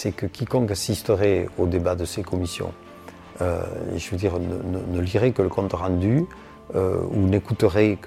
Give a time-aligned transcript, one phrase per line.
[0.00, 2.72] c'est que quiconque assisterait au débat de ces commissions,
[3.38, 6.24] je veux dire, ne, lirait que le compte rendu
[6.74, 7.98] ou n'écouterait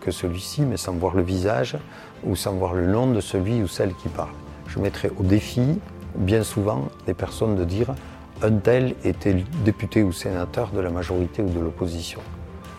[0.00, 1.76] que, celui-ci, mais sans voir le visage
[2.24, 4.34] ou sans voir le nom de celui ou celle qui parle.
[4.68, 5.80] Je mettrais au défi,
[6.14, 7.94] bien souvent, les personnes de dire
[8.42, 12.20] un tel était député ou sénateur de la majorité ou de l'opposition.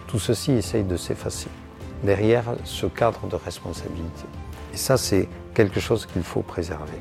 [0.08, 1.50] Tout ceci essaye de s'effacer
[2.04, 4.26] derrière ce cadre de responsabilité.
[4.74, 7.00] Et ça, c'est quelque chose qu'il faut préserver.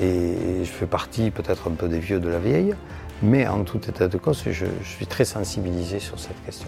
[0.00, 2.74] Et je fais partie peut-être un peu des vieux de la vieille,
[3.22, 6.66] mais en tout état de cause, je, suis très sensibilisé sur cette question.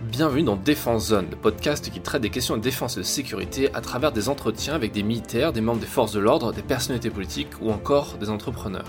[0.00, 3.68] Bienvenue dans Défense Zone, le podcast qui traite des questions de défense et de sécurité
[3.74, 7.10] à travers des entretiens avec des militaires, des membres des forces de l'ordre, des personnalités
[7.10, 8.86] politiques ou encore des entrepreneurs.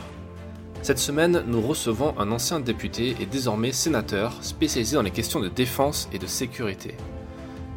[0.81, 5.49] Cette semaine, nous recevons un ancien député et désormais sénateur spécialisé dans les questions de
[5.49, 6.95] défense et de sécurité.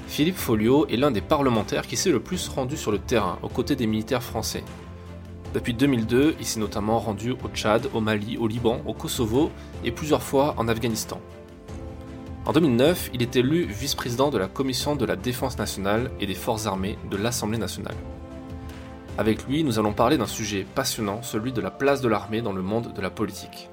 [0.07, 3.49] Philippe Folio est l'un des parlementaires qui s'est le plus rendu sur le terrain aux
[3.49, 4.63] côtés des militaires français.
[5.55, 9.51] Depuis 2002, il s'est notamment rendu au Tchad, au Mali, au Liban, au Kosovo
[9.85, 11.21] et plusieurs fois en Afghanistan.
[12.47, 16.35] En 2009, il est élu vice-président de la Commission de la Défense nationale et des
[16.35, 17.95] Forces armées de l'Assemblée nationale.
[19.19, 22.55] Avec lui, nous allons parler d'un sujet passionnant, celui de la place de l'armée dans
[22.55, 23.69] le monde de la politique.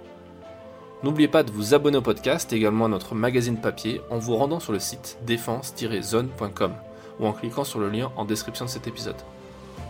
[1.01, 4.35] N'oubliez pas de vous abonner au podcast et également à notre magazine papier en vous
[4.35, 6.73] rendant sur le site défense-zone.com
[7.21, 9.15] ou en cliquant sur le lien en description de cet épisode.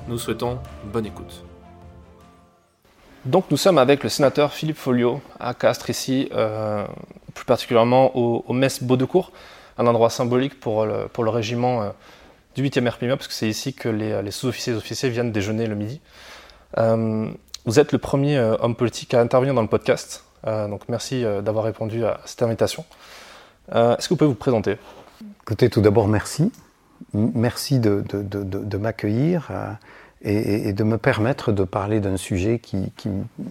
[0.07, 0.59] Nous souhaitons
[0.93, 1.48] bonne écoute.
[3.25, 6.85] Donc nous sommes avec le sénateur Philippe Folio à Castres ici, euh,
[7.33, 9.33] plus particulièrement au, au Mess Beaudecourt,
[9.77, 11.89] un endroit symbolique pour le, régiment euh,
[12.55, 15.75] du 8e RPMA, parce que c'est ici que les, sous-officiers et officiers viennent déjeuner le
[15.75, 15.99] midi.
[16.77, 17.29] Euh,
[17.65, 22.05] vous êtes le premier homme politique à intervenir dans le podcast, donc merci d'avoir répondu
[22.05, 22.85] à cette invitation.
[23.71, 24.77] Est-ce que vous pouvez vous présenter?
[25.41, 26.51] Écoutez, tout d'abord, merci.
[27.13, 29.51] Merci de, m'accueillir
[30.21, 32.91] et, de me permettre de parler d'un sujet qui,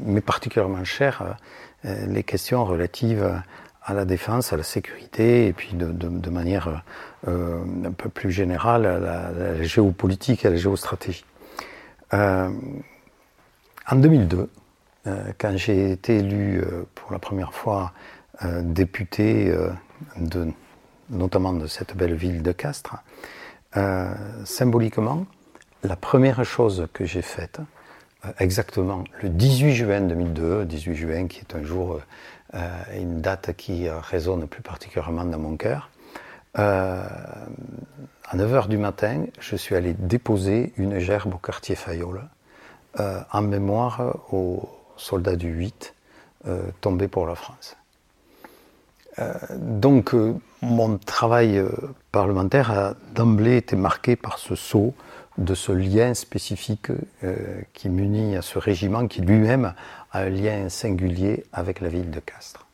[0.04, 1.36] m'est particulièrement cher,
[1.84, 3.40] les questions relatives
[3.88, 6.82] à la défense, à la sécurité, et puis de, manière
[7.26, 11.24] euh, un peu plus générale à la, géopolitique et à la géostratégie.
[12.12, 12.50] Euh,
[13.90, 14.50] en 2002,
[15.06, 16.62] euh, quand j'ai été élu
[16.94, 17.92] pour la première fois
[18.60, 19.52] député,
[20.16, 20.48] de,
[21.08, 23.02] notamment de cette belle ville de Castres,
[24.44, 25.26] symboliquement,
[25.82, 27.60] la première chose que j'ai faite,
[28.38, 32.00] exactement le 18 juin 2002, 18 juin qui est un jour
[32.54, 35.90] euh, une date qui résonne plus particulièrement dans mon cœur.
[36.58, 37.06] Euh,
[38.24, 42.22] à 9h du matin, je suis allé déposer une gerbe au quartier Fayolle
[43.00, 45.94] euh, en mémoire aux soldats du 8
[46.80, 47.76] tombés pour la France.
[49.56, 50.14] donc
[50.62, 51.62] mon travail
[52.12, 54.94] parlementaire a d'emblée été marqué par ce saut
[55.38, 56.88] de ce lien spécifique
[57.72, 59.72] qui m'unit à ce régiment qui lui-même
[60.12, 62.68] un lien singulier avec la ville de Castres.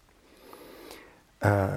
[1.45, 1.69] Euh,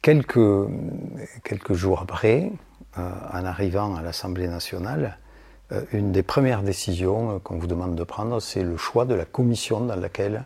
[0.00, 2.50] quelques, jours après,
[2.98, 5.18] euh, en arrivant à l'Assemblée nationale,
[5.70, 9.24] euh, une des premières décisions qu'on vous demande de prendre, c'est le choix de la
[9.24, 10.44] commission dans laquelle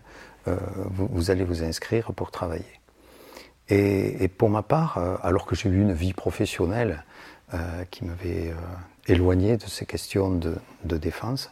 [0.92, 2.62] vous, allez vous inscrire pour travailler.
[3.68, 7.02] Et, pour ma part, alors que j'ai eu une vie professionnelle
[7.90, 8.54] qui m'avait
[9.06, 11.50] éloigné de ces questions de, défense,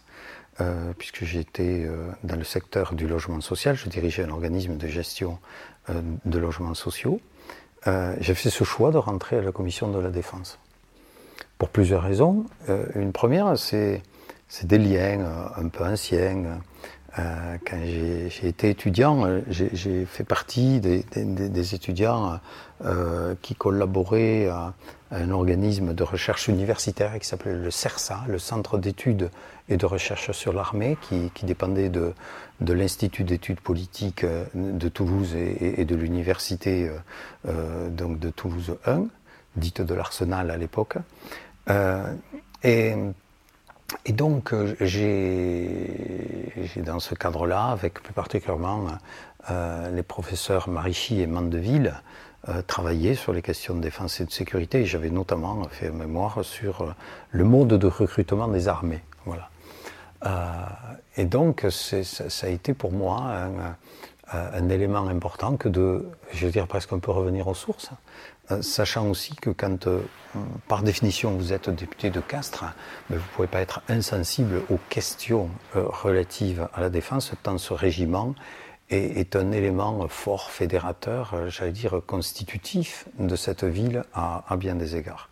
[0.60, 4.86] euh, puisque j'étais euh, dans le secteur du logement social, je dirigeais un organisme de
[4.86, 5.38] gestion
[5.90, 7.20] euh, de logements sociaux.
[8.18, 10.58] J'ai fait ce choix de rentrer à la commission de la défense.
[11.58, 12.46] Pour plusieurs raisons.
[12.94, 14.00] une première, c'est
[14.62, 16.62] des liens un peu anciens.
[17.14, 22.40] quand j'ai été étudiant, j'ai fait partie des étudiants
[23.42, 24.74] qui collaboraient à,
[25.14, 29.30] un organisme de recherche universitaire qui s'appelait le CERSA, le Centre d'études
[29.68, 32.12] et de recherche sur l'armée, qui, dépendait de,
[32.60, 36.98] de l'Institut d'études politiques euh, de Toulouse et, de l'Université euh,
[37.46, 39.04] euh, donc de Toulouse 1,
[39.56, 40.96] dite de l'Arsenal à l'époque.
[42.64, 42.94] et,
[44.04, 45.88] et, donc, j'ai
[46.76, 48.88] dans ce cadre-là, avec plus particulièrement
[49.48, 51.94] les professeurs Marichy et Mandeville,
[52.50, 54.84] euh, travaillé sur les questions de défense et de sécurité.
[54.84, 56.94] J'avais notamment fait un mémoire sur euh,
[57.30, 59.02] le mode de recrutement des armées.
[59.24, 59.48] Voilà.
[60.26, 60.52] Euh,
[61.16, 63.32] et donc, ça a été pour moi
[64.30, 67.90] un, élément important que de, je veux dire presque on peut revenir aux sources,
[68.62, 69.88] sachant aussi que quand,
[70.66, 72.64] par définition, vous êtes député de Castres,
[73.10, 78.34] vous ne pouvez pas être insensible aux questions relatives à la défense, tant ce régiment
[78.90, 84.96] est, un élément fort fédérateur, euh, j'allais dire constitutif de cette ville à, bien des
[84.96, 85.30] égards.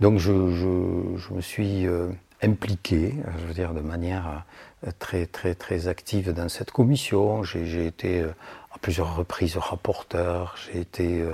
[0.00, 2.08] Donc je, me suis euh,
[2.42, 4.44] impliqué, je veux dire de manière
[5.00, 7.42] très, très, très active dans cette commission.
[7.42, 11.24] J'ai été à plusieurs reprises rapporteur, j'ai été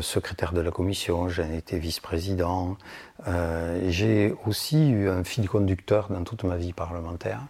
[0.00, 2.78] secrétaire de la commission, j'ai été vice-président.
[3.88, 7.42] j'ai aussi eu un fil conducteur dans toute ma vie parlementaire.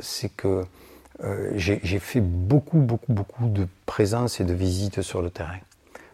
[0.00, 0.64] C'est que
[1.54, 5.58] j'ai fait beaucoup, beaucoup, beaucoup de présences et de visites sur le terrain.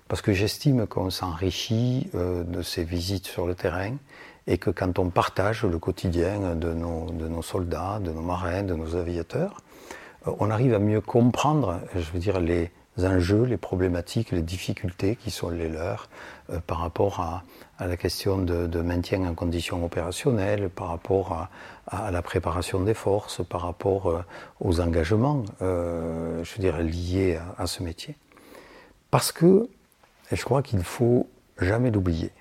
[0.08, 3.96] Parce que j'estime qu'on s'enrichit euh, de ces visites sur le terrain
[4.46, 8.62] et que quand on partage le quotidien de nos, de nos soldats, de nos marins,
[8.62, 9.62] de nos aviateurs,
[10.26, 15.16] euh, on arrive à mieux comprendre, je veux dire, les enjeux, les problématiques, les difficultés
[15.16, 16.08] qui sont les leurs
[16.50, 17.42] euh, par rapport à,
[17.78, 21.48] à la question de, maintien en conditions opérationnelles, par rapport
[21.86, 24.24] à, la préparation des forces, par rapport
[24.60, 28.16] aux engagements, je veux dire, liés à, à ce métier.
[29.10, 29.68] Parce que
[30.30, 31.28] et je crois qu'il ne faut
[31.58, 32.32] jamais l'oublier.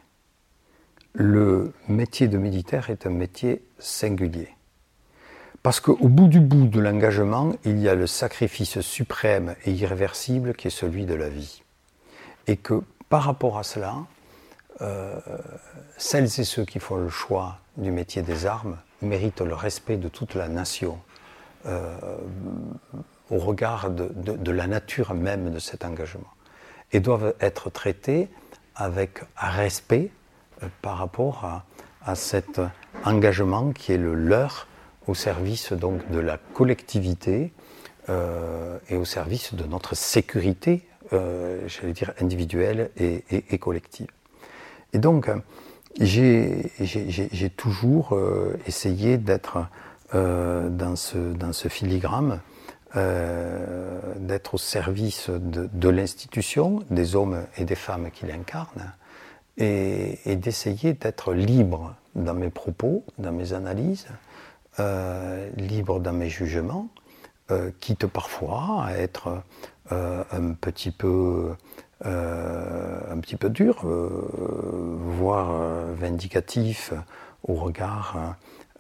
[1.14, 4.50] Le métier de militaire est un métier singulier.
[5.62, 10.54] Parce qu'au bout du bout de l'engagement, il y a le sacrifice suprême et irréversible
[10.56, 11.62] qui est celui de la vie.
[12.48, 13.96] Et que par rapport à cela,
[14.82, 15.20] euh,
[15.98, 20.08] celles et ceux qui font le choix du métier des armes méritent le respect de
[20.08, 21.00] toute la nation
[21.68, 21.96] euh,
[23.30, 26.34] au regard de la nature même de cet engagement
[26.92, 28.30] et doivent être traités
[28.76, 30.12] avec respect
[30.64, 32.60] euh, par rapport à, cet
[33.06, 34.68] engagement qui est le leur
[35.08, 37.54] au service donc de la collectivité
[38.10, 44.08] et au service de notre sécurité, j'allais dire individuelle et, collective.
[44.94, 45.30] Et donc,
[46.00, 48.18] j'ai toujours
[48.66, 49.68] essayé d'être
[50.14, 52.40] dans, ce, dans filigrane
[52.96, 58.94] euh, d'être au service de, l'institution, des hommes et des femmes qui l'incarnent,
[59.58, 64.06] et, d'essayer d'être libre dans mes propos, dans mes analyses,
[64.80, 66.88] euh, libre dans mes jugements,
[67.50, 69.42] euh, quitte parfois à être
[69.90, 71.56] un petit peu
[72.06, 75.52] un petit peu dur, voire
[75.96, 76.94] vindicatif
[77.44, 78.36] au regard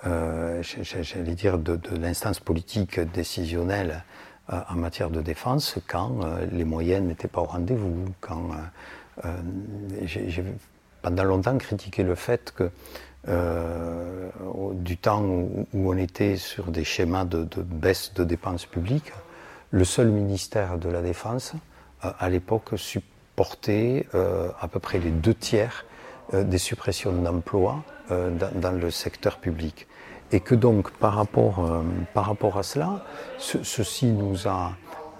[0.05, 4.03] euh, j'allais dire, de, l'instance politique décisionnelle
[4.51, 8.49] euh, en matière de défense quand euh, les moyens n'étaient pas au rendez-vous, quand
[10.03, 10.43] j'ai
[11.01, 12.71] pendant longtemps critiqué le fait que
[14.73, 19.13] du temps où, on était sur des schémas de, baisse de dépenses publiques,
[19.71, 21.53] le seul ministère de la Défense,
[22.01, 22.75] à l'époque,
[23.33, 25.85] supportait à peu près les deux tiers
[26.31, 29.87] des suppressions d'emplois dans, le secteur public.
[30.33, 31.83] Et que donc, par rapport, euh,
[32.15, 33.05] par rapport à cela,
[33.37, 34.71] ceci nous a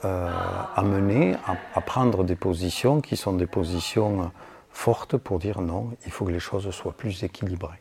[0.06, 0.32] euh,
[0.76, 1.36] amené
[1.76, 4.32] à, prendre des positions qui sont des positions
[4.72, 7.80] fortes pour dire non, il faut que les choses soient plus équilibrées.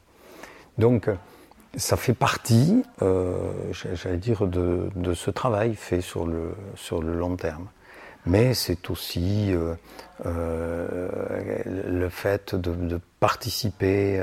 [0.76, 1.08] Donc,
[1.75, 7.14] ça fait partie, euh, j'allais dire, de, de, ce travail fait sur le, sur le
[7.14, 7.67] long terme.
[8.26, 9.52] Mais c'est aussi
[10.24, 14.22] le fait de, de participer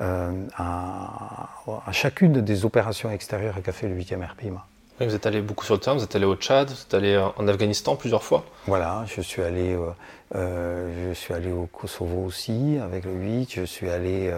[0.00, 1.48] euh, à,
[1.92, 4.64] chacune des opérations extérieures qu'a fait le 8e RPIMA.
[4.98, 7.18] Vous êtes allé beaucoup sur le terrain, vous êtes allé au Tchad, vous êtes allé
[7.18, 9.90] en Afghanistan plusieurs fois Voilà, je suis allé, euh,
[10.34, 14.32] euh, je suis allé au Kosovo aussi avec le 8, je suis allé,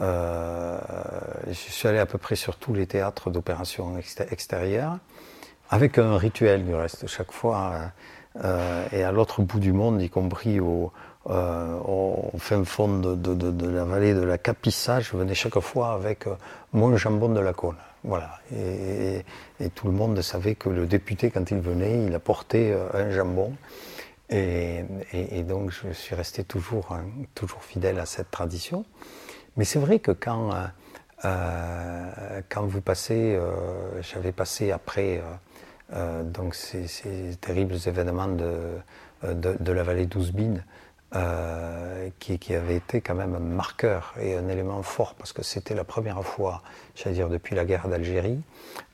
[0.00, 3.96] je suis allé à peu près sur tous les théâtres d'opérations
[4.30, 4.98] extérieures,
[5.70, 7.92] avec un rituel du reste, chaque fois,
[8.36, 10.92] et à l'autre bout du monde, y compris au,
[11.30, 11.78] euh,
[12.38, 16.34] fin fond de, la vallée de la Capissa, je venais chaque fois avec euh,
[16.72, 17.76] mon jambon de la cône.
[18.02, 18.40] Voilà.
[18.52, 19.24] Et,
[19.76, 23.52] tout le monde savait que le député, quand il venait, il apportait euh, un jambon.
[24.30, 24.84] Et,
[25.46, 28.84] donc je suis resté toujours, hein, toujours fidèle à cette tradition.
[29.56, 30.50] Mais c'est vrai que quand,
[31.22, 33.38] quand vous passez,
[34.00, 35.20] j'avais passé après
[36.24, 36.86] donc ces,
[37.40, 38.78] terribles événements de,
[39.34, 40.64] de, la vallée d'Ouzbine,
[41.14, 45.74] euh, qui, avait été quand même un marqueur et un élément fort parce que c'était
[45.74, 46.62] la première fois,
[46.94, 48.40] j'allais dire depuis la guerre d'Algérie,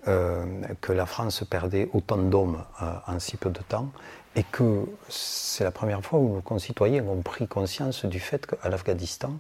[0.09, 0.45] euh,
[0.81, 3.93] que la France perdait autant d'hommes euh, en si peu de temps
[4.35, 8.69] et que c'est la première fois où nos concitoyens ont pris conscience du fait qu'à
[8.69, 9.35] l'Afghanistan,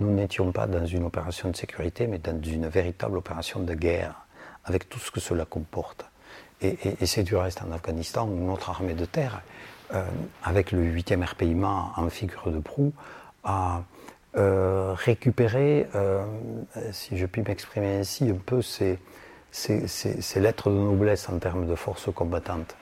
[0.00, 4.26] nous n'étions pas dans une opération de sécurité mais dans une véritable opération de guerre
[4.64, 6.06] avec tout ce que cela comporte.
[6.62, 9.42] Et, c'est du reste en Afghanistan où notre armée de terre
[9.94, 10.04] euh,
[10.44, 12.92] avec le 8e RPIMA en figure de proue,
[13.44, 13.82] a
[14.36, 16.24] euh, récupéré, euh,
[16.92, 18.98] si je puis m'exprimer ainsi, un peu ces,
[20.36, 22.76] lettres de noblesse en termes de force combattante.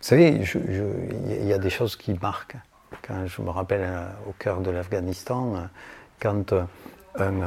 [0.00, 2.56] Vous savez, il y a des choses qui marquent.
[3.06, 3.88] Quand je me rappelle
[4.28, 5.68] au cœur de l'Afghanistan,
[6.20, 6.52] quand
[7.18, 7.42] un,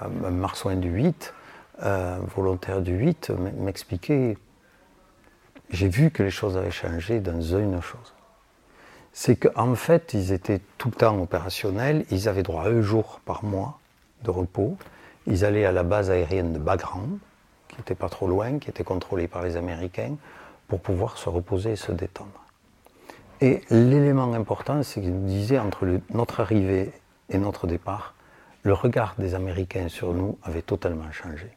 [0.00, 1.34] un, marsouin du 8
[2.34, 4.36] volontaire du 8 m'expliquait,
[5.70, 8.14] j'ai vu que les choses avaient changé dans une chose.
[9.12, 13.20] C'est qu'en fait, ils étaient tout le temps opérationnels, ils avaient droit à un jour
[13.24, 13.78] par mois
[14.22, 14.76] de repos.
[15.26, 17.18] Ils allaient à la base aérienne de Bagram,
[17.68, 20.16] qui n'était pas trop loin, qui était contrôlée par les Américains,
[20.68, 22.44] pour pouvoir se reposer et se détendre.
[23.40, 26.92] Et l'élément important, c'est qu'ils nous disaient, entre notre arrivée
[27.28, 28.14] et notre départ,
[28.62, 31.50] le regard des Américains sur nous avait totalement changé.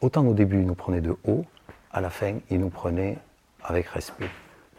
[0.00, 1.44] Autant au début, ils nous prenaient de haut,
[1.92, 3.18] à la fin, ils nous prenaient
[3.64, 4.30] avec respect,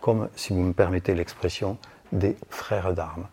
[0.01, 1.77] comme, si vous me permettez l'expression,
[2.11, 3.27] des frères d'armes.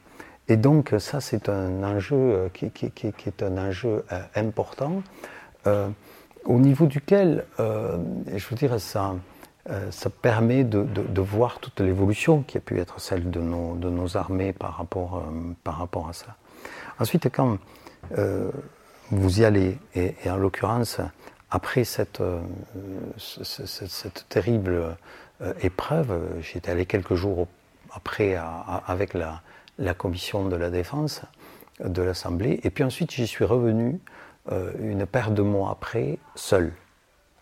[0.48, 5.02] Et donc ça, c'est un enjeu euh, qui, est un enjeu euh, important,
[5.66, 5.88] euh,
[6.44, 9.16] au niveau duquel, je veux dire, ça,
[9.90, 14.76] ça permet de, voir toute l'évolution qui a pu être celle de nos, armées par
[14.76, 15.24] rapport,
[15.64, 16.36] par rapport à ça.
[17.00, 17.58] Ensuite, quand
[19.10, 21.00] vous y allez, et, en l'occurrence,
[21.56, 22.22] après cette,
[23.16, 24.96] cette, terrible
[25.62, 27.48] épreuve, j'étais allé quelques jours
[27.94, 28.36] après
[28.86, 31.22] avec la, commission de la défense
[31.82, 32.60] de l'Assemblée.
[32.62, 33.98] Et puis ensuite, j'y suis revenu
[34.52, 36.72] euh, une paire de mois après, seul,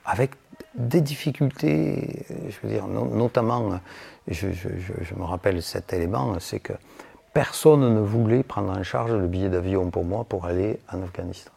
[0.05, 0.31] avec
[0.77, 3.81] des difficultés, je veux dire, notamment,
[4.29, 4.47] je,
[5.17, 6.73] me rappelle cet élément, c'est que
[7.33, 11.51] personne ne voulait prendre en charge le billet d'avion pour moi pour aller en Afghanistan.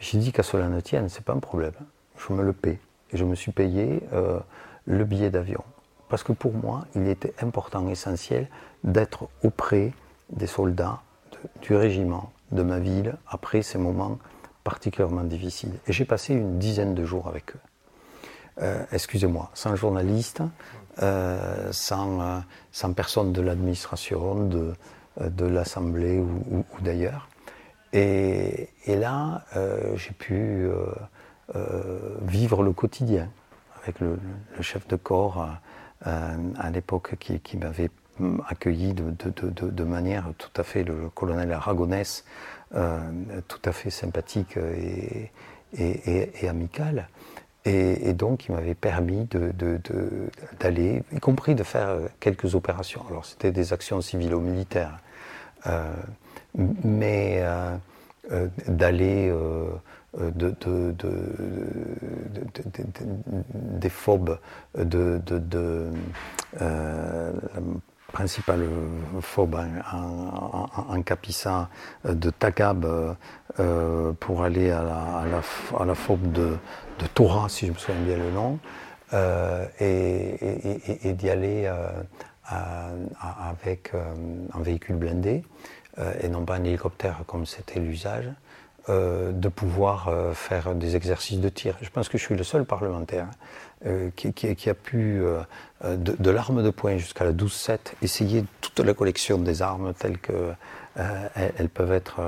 [0.00, 1.74] J'ai dit qu'à cela ne tienne, c'est pas un problème,
[2.16, 2.80] je me le paie.
[3.12, 4.40] Et je me suis payé euh,
[4.86, 5.62] le billet d'avion.
[6.08, 8.48] Parce que pour moi, il était important, essentiel,
[8.82, 9.92] d'être auprès
[10.30, 11.00] des soldats
[11.62, 14.18] du régiment, de ma ville, après ces moments
[14.64, 15.72] particulièrement difficiles.
[15.86, 17.60] Et j'ai passé une dizaine de jours avec eux.
[18.62, 20.42] Euh, excusez-moi, sans journaliste,
[21.02, 22.42] euh, sans,
[22.96, 27.28] personne de l'administration, de l'Assemblée ou, d'ailleurs.
[27.92, 29.44] Et, là,
[29.96, 30.68] j'ai pu
[32.22, 33.28] vivre le quotidien
[33.82, 34.18] avec le,
[34.60, 35.48] chef de corps
[36.04, 37.90] à l'époque qui, m'avait
[38.48, 42.24] accueilli de, manière tout à fait, le colonel Aragonès,
[42.74, 43.00] euh,
[43.48, 45.30] tout à fait sympathique et,
[45.76, 47.08] et, et, amical.
[47.64, 49.28] Et, donc, il m'avait permis
[50.60, 53.04] d'aller, y compris de faire quelques opérations.
[53.10, 54.98] Alors, c'était des actions civilo-militaires,
[55.66, 55.92] euh,
[56.54, 59.32] mais euh, d'aller
[60.18, 60.54] de,
[63.52, 64.38] des phobes
[64.76, 65.20] de,
[68.12, 68.66] principal
[69.20, 69.56] phobe
[69.92, 71.68] en, en, Capissa
[72.04, 72.86] de Tagab
[73.58, 75.22] euh, pour aller à la,
[75.78, 76.56] à la, phobe de,
[76.98, 78.58] de, Torah, si je me souviens bien le nom,
[79.12, 82.02] euh, et, d'y aller euh,
[83.50, 85.42] avec un véhicule blindé
[86.22, 88.30] et non pas un hélicoptère comme c'était l'usage.
[88.88, 91.76] de pouvoir faire des exercices de tir.
[91.80, 93.28] Je pense que je suis le seul parlementaire
[93.86, 95.40] euh, qui, a pu, euh,
[95.86, 100.18] euh, de, l'arme de poing jusqu'à la 12-7, essayer toute la collection des armes telles
[100.18, 100.54] qu'elles
[101.34, 102.20] elles peuvent être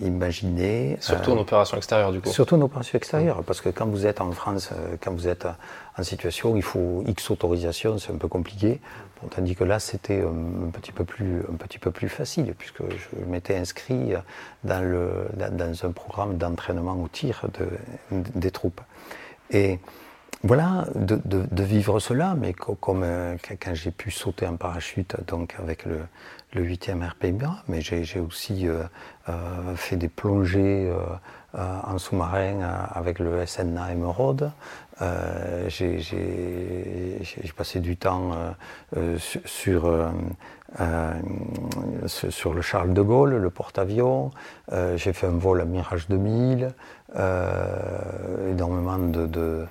[0.00, 0.96] imaginées.
[1.00, 2.30] Surtout en opération extérieure, du coup.
[2.30, 4.70] Surtout en opération extérieure, parce que quand vous êtes en France,
[5.02, 5.46] quand vous êtes
[5.98, 8.80] en situation, il faut X autorisation, c'est un peu compliqué.
[9.30, 13.24] Tandis que là, c'était un, petit peu plus, un petit peu plus facile, puisque je
[13.26, 14.12] m'étais inscrit
[14.64, 17.68] dans, un programme d'entraînement au tir de,
[18.10, 18.80] des troupes.
[19.50, 19.78] Et
[20.42, 25.84] voilà, de, vivre cela, mais comme euh, quand j'ai pu sauter en parachute donc avec
[25.84, 26.00] le,
[26.52, 28.84] le 8e RPBA, mais j'ai aussi euh,
[29.28, 30.92] euh, fait des plongées
[31.56, 32.60] en sous-marin
[32.92, 34.50] avec le SNA Emeraude.
[35.68, 36.00] j'ai
[37.56, 38.32] passé du temps
[39.46, 39.90] sur,
[42.54, 44.30] le Charles de Gaulle, le porte-avions.
[44.96, 46.72] j'ai fait un vol à Mirage 2000,
[48.50, 49.66] énormément de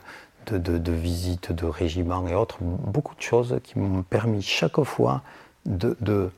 [0.53, 5.21] de, visites de régiments et autres, beaucoup de choses qui m'ont permis chaque fois
[5.65, 6.29] de,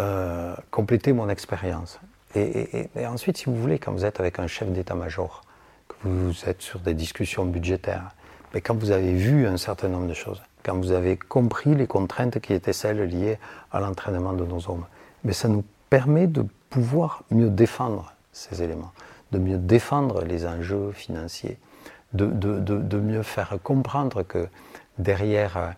[0.00, 1.98] euh, compléter mon expérience.
[2.36, 5.42] Et, ensuite, si vous voulez, quand vous êtes avec un chef d'état-major,
[5.88, 8.10] que vous êtes sur des discussions budgétaires,
[8.52, 11.86] mais quand vous avez vu un certain nombre de choses, quand vous avez compris les
[11.86, 13.38] contraintes qui étaient celles liées
[13.72, 14.84] à l'entraînement de nos hommes,
[15.24, 18.92] mais ça nous permet de pouvoir mieux défendre ces éléments,
[19.32, 21.58] de mieux défendre les enjeux financiers,
[22.12, 24.48] de, mieux faire comprendre que
[24.98, 25.74] derrière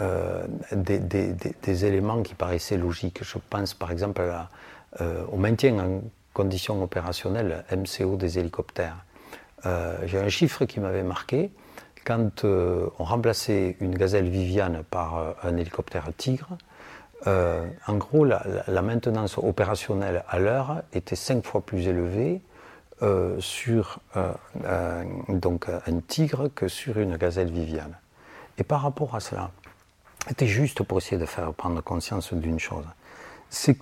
[0.00, 4.22] euh, des, éléments qui paraissaient logiques, je pense par exemple
[5.00, 9.04] euh, au maintien en conditions opérationnelles MCO des hélicoptères.
[9.66, 11.50] Euh, j'ai un chiffre qui m'avait marqué.
[12.04, 16.56] Quand on remplaçait une gazelle Viviane par un hélicoptère Tigre,
[17.26, 22.40] en gros, la, la, maintenance opérationnelle à l'heure était cinq fois plus élevée
[23.38, 24.00] sur
[25.28, 27.94] donc un tigre que sur une gazelle viviane.
[28.56, 29.50] Et par rapport à cela,
[30.28, 32.84] c'était juste pour essayer de faire prendre conscience d'une chose.
[33.48, 33.74] C'est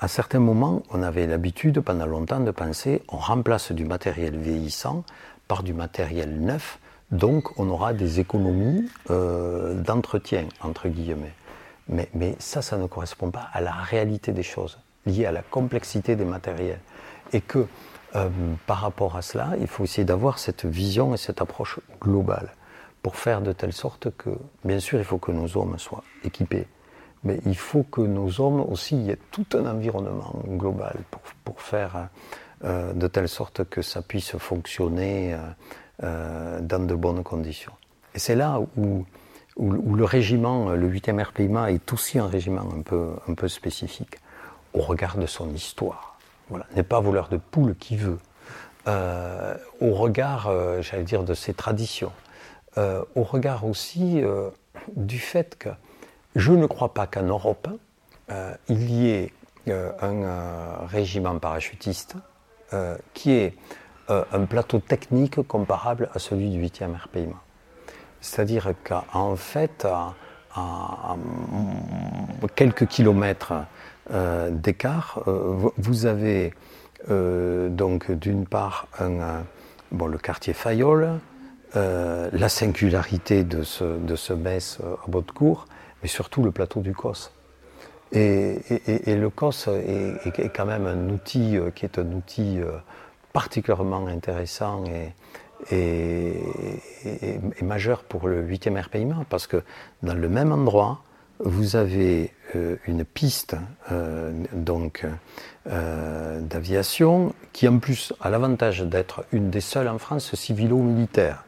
[0.00, 5.04] qu'à certains moments, on avait l'habitude pendant longtemps de penser on remplace du matériel vieillissant
[5.46, 6.78] par du matériel neuf,
[7.10, 11.34] donc on aura des économies euh, d'entretien, entre guillemets.
[11.88, 16.14] Mais, ça, ça ne correspond pas à la réalité des choses, liées à la complexité
[16.14, 16.78] des matériels.
[17.32, 17.66] Et que
[18.14, 18.28] euh,
[18.66, 22.52] par rapport à cela, il faut essayer d'avoir cette vision et cette approche globale
[23.02, 24.30] pour faire de telle sorte que,
[24.64, 26.68] bien sûr, il faut que nos hommes soient équipés,
[27.24, 31.20] mais il faut que nos hommes aussi, il y ait tout un environnement global pour,
[31.44, 32.08] pour faire
[32.64, 35.38] euh, de telle sorte que ça puisse fonctionner euh,
[36.02, 37.72] euh, dans de bonnes conditions.
[38.14, 39.06] Et c'est là où,
[39.56, 44.16] où, le régiment, le 8e RPIMA, est aussi un régiment un peu, un peu spécifique,
[44.74, 46.18] au regard de son histoire.
[46.50, 48.18] Voilà, n'est pas voleur de poule qui veut,
[48.86, 50.50] au regard,
[50.82, 52.10] j'allais dire, de ses traditions.
[52.76, 54.20] Au regard aussi
[54.96, 55.68] du fait que
[56.36, 57.68] je ne crois pas qu'en Europe,
[58.30, 59.32] euh, il y ait
[59.68, 62.16] un régiment parachutiste
[63.14, 63.54] qui ait
[64.08, 67.36] un plateau technique comparable à celui du 8e RPIMA.
[68.20, 71.16] C'est-à-dire qu'en fait, à,
[72.56, 73.52] quelques kilomètres
[74.50, 75.22] d'écart,
[75.76, 76.52] vous avez
[77.08, 78.88] donc d'une part
[79.92, 81.20] le quartier Fayol,
[81.76, 85.66] euh, la singularité de ce, de ce mess euh, à bout de cours,
[86.02, 87.32] mais surtout le plateau du COS.
[88.12, 88.58] Et,
[89.06, 92.58] le COS est, quand même un outil euh, qui est un outil
[93.32, 95.12] particulièrement intéressant et,
[97.62, 99.62] majeur pour le 8e RPIMA, parce que
[100.02, 101.02] dans le même endroit,
[101.38, 102.34] vous avez
[102.86, 103.56] une piste
[104.52, 105.06] donc
[105.56, 111.44] d'aviation qui en plus a l'avantage d'être une des seules en France civilo-militaire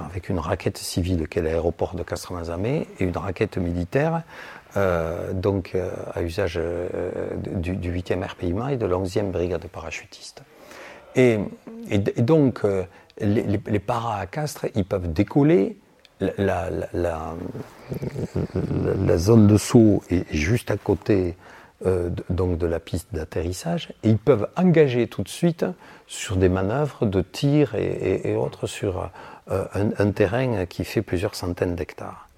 [0.00, 4.22] avec une raquette civile qui est l'aéroport de Castres-Mazamet et une raquette militaire
[4.76, 7.08] euh, donc euh, à usage euh,
[7.54, 10.42] du, 8e RPIMA et de la 11e brigade de parachutistes.
[11.14, 11.38] Et,
[12.18, 12.62] donc
[13.18, 15.78] les, paras à Castres, ils peuvent décoller.
[16.20, 17.34] La, la,
[19.16, 21.36] zone de saut est juste à côté
[22.28, 25.64] donc de la piste d'atterrissage et ils peuvent engager tout de suite
[26.06, 29.10] sur des manœuvres de tir et, et autres sur
[29.48, 32.28] euh, un, terrain qui fait plusieurs centaines d'hectares.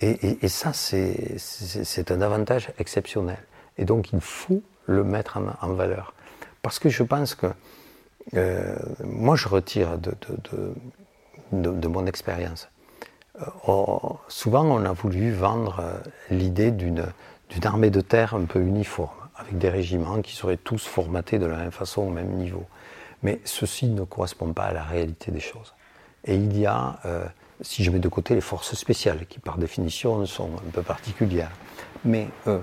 [0.00, 3.38] Et, ça, c'est un avantage exceptionnel.
[3.76, 6.14] Et donc, il faut le mettre en, valeur.
[6.62, 7.46] Parce que je pense que
[8.34, 12.68] euh, moi, je retire de, mon expérience.
[13.68, 13.76] Euh,
[14.28, 15.82] souvent, on a voulu vendre
[16.30, 17.04] l'idée d'une
[17.64, 21.58] armée de terre un peu uniforme, avec des régiments qui seraient tous formatés de la
[21.58, 22.64] même façon, au même niveau.
[23.22, 25.74] Mais ceci ne correspond pas à la réalité des choses.
[26.26, 27.24] Et il y a, euh,
[27.60, 31.52] si je mets de côté les forces spéciales, qui par définition sont un peu particulières.
[32.04, 32.58] Mais euh,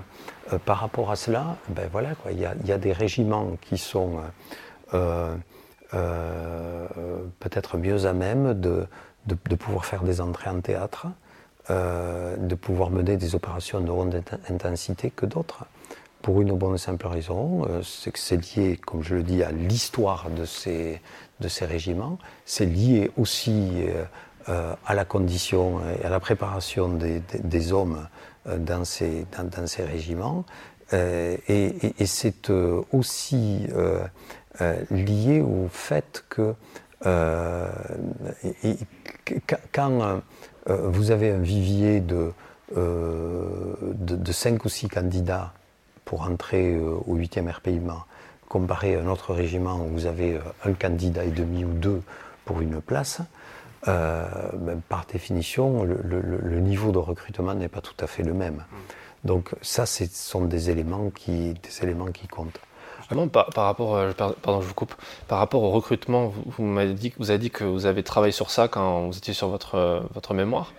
[0.52, 4.20] euh, par rapport à cela, ben voilà, quoi, il, y a, des régiments qui sont
[7.40, 8.86] peut-être mieux à même de,
[9.26, 11.06] de, de, pouvoir faire des entrées en théâtre,
[11.68, 14.14] de pouvoir mener des opérations de haute
[14.50, 15.64] intensité que d'autres
[16.22, 19.52] pour une bonne et simple raison, c'est que c'est lié, comme je le dis, à
[19.52, 21.02] l'histoire de ces,
[21.40, 22.18] de ces régiments.
[22.44, 24.04] C'est lié aussi euh,
[24.48, 28.06] euh, à la condition et à la préparation des, hommes
[28.46, 30.44] euh, dans, ces, dans, régiments.
[30.92, 32.50] et, c'est
[32.92, 33.66] aussi
[34.90, 36.54] lié au fait que
[39.72, 40.20] quand
[40.66, 42.32] vous avez un vivier de,
[42.76, 45.52] de, de 5 ou 6 candidats
[46.04, 48.06] pour entrer au 8e RPIMA,
[48.54, 52.02] comparé à un autre régiment où vous avez euh, un candidat et demi ou deux
[52.44, 53.20] pour une place,
[53.88, 58.62] euh, ben, par définition, le, niveau de recrutement n'est pas tout à fait le même.
[59.24, 62.60] Donc ça, ce sont des éléments qui, des éléments qui comptent.
[63.00, 64.94] Justement, par, rapport, euh, pardon, je vous coupe,
[65.26, 68.52] par rapport au recrutement, vous, m'avez dit, vous avez dit que vous avez travaillé sur
[68.52, 70.72] ça quand vous étiez sur votre, votre mémoire.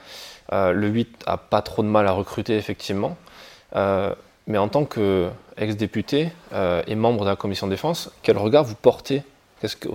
[0.53, 3.17] le 8 a pas trop de mal à recruter, effectivement.
[4.47, 9.23] Mais en tant qu'ex-député euh, et membre de la commission défense, quel regard vous portez?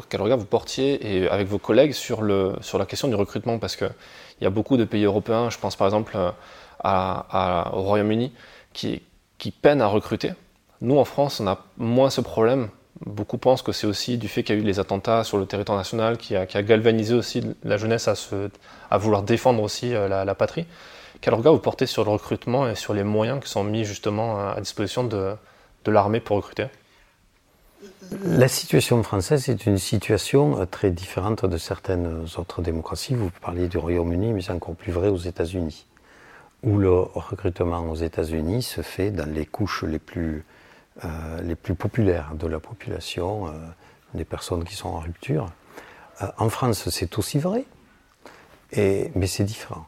[0.09, 3.59] Quel regard vous portiez et avec vos collègues sur, le, sur la question du recrutement?
[3.59, 3.93] Parce qu'il
[4.41, 6.31] y a beaucoup de pays européens, je pense par exemple euh,
[7.73, 8.33] au Royaume-Uni,
[8.73, 9.03] qui,
[9.39, 10.33] qui peinent à recruter.
[10.81, 12.71] Nous, en France, on a moins ce problème.
[13.07, 15.47] Beaucoup pensent que c'est aussi du fait qu'il y a eu les attentats sur le
[15.47, 18.51] territoire national qui a, qui a galvanisé aussi la jeunesse à, se,
[18.91, 20.67] à vouloir défendre aussi euh, la patrie.
[21.21, 24.41] Quel regard vous portez sur le recrutement et sur les moyens qui sont mis justement
[24.41, 25.35] à disposition de,
[25.85, 26.67] de l'armée pour recruter?
[28.25, 33.15] La situation française est une situation très différente de certaines autres démocraties.
[33.15, 35.87] Vous parliez du Royaume-Uni, mais c'est encore plus vrai aux États-Unis,
[36.63, 40.45] où le recrutement aux États-Unis se fait dans les couches les plus,
[41.05, 43.53] euh, les plus populaires de la population, euh,
[44.15, 45.47] des personnes qui sont en rupture.
[46.21, 47.65] Euh, en France, c'est aussi vrai,
[48.77, 49.87] mais c'est différent.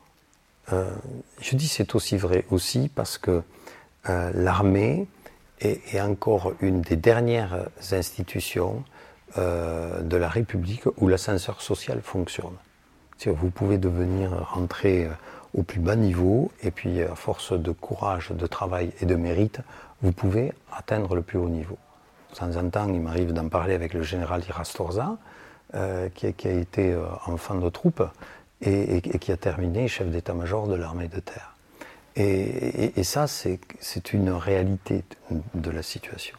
[1.40, 3.42] Je dis c'est aussi vrai aussi parce que
[4.06, 5.06] l'armée
[5.60, 8.82] est, encore une des dernières institutions
[9.36, 12.56] de la République où l'ascenseur social fonctionne.
[13.26, 15.08] Vous pouvez devenir rentrer
[15.54, 19.60] au plus bas niveau, et puis à force de courage, de travail et de mérite,
[20.02, 21.78] vous pouvez atteindre le plus haut niveau.
[22.32, 25.18] De temps en temps, il m'arrive d'en parler avec le général Irastorza,
[25.74, 28.02] euh, qui, a été euh, enfant de troupe
[28.62, 31.56] et, qui a terminé chef d'état-major de l'armée de terre.
[32.14, 35.04] Et, ça, c'est une réalité
[35.54, 36.36] de, la situation.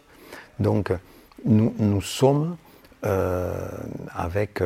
[0.59, 0.91] Donc,
[1.45, 2.57] nous, sommes
[3.05, 3.67] euh,
[4.13, 4.61] avec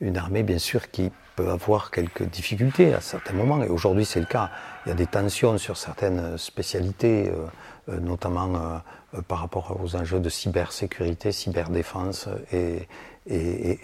[0.00, 4.20] une armée, bien sûr, qui peut avoir quelques difficultés à certains moments, et aujourd'hui c'est
[4.20, 4.50] le cas.
[4.84, 7.46] Il y a des tensions sur certaines spécialités, euh,
[7.88, 8.82] euh, notamment
[9.14, 12.86] euh, par rapport aux enjeux de cybersécurité, cyberdéfense et,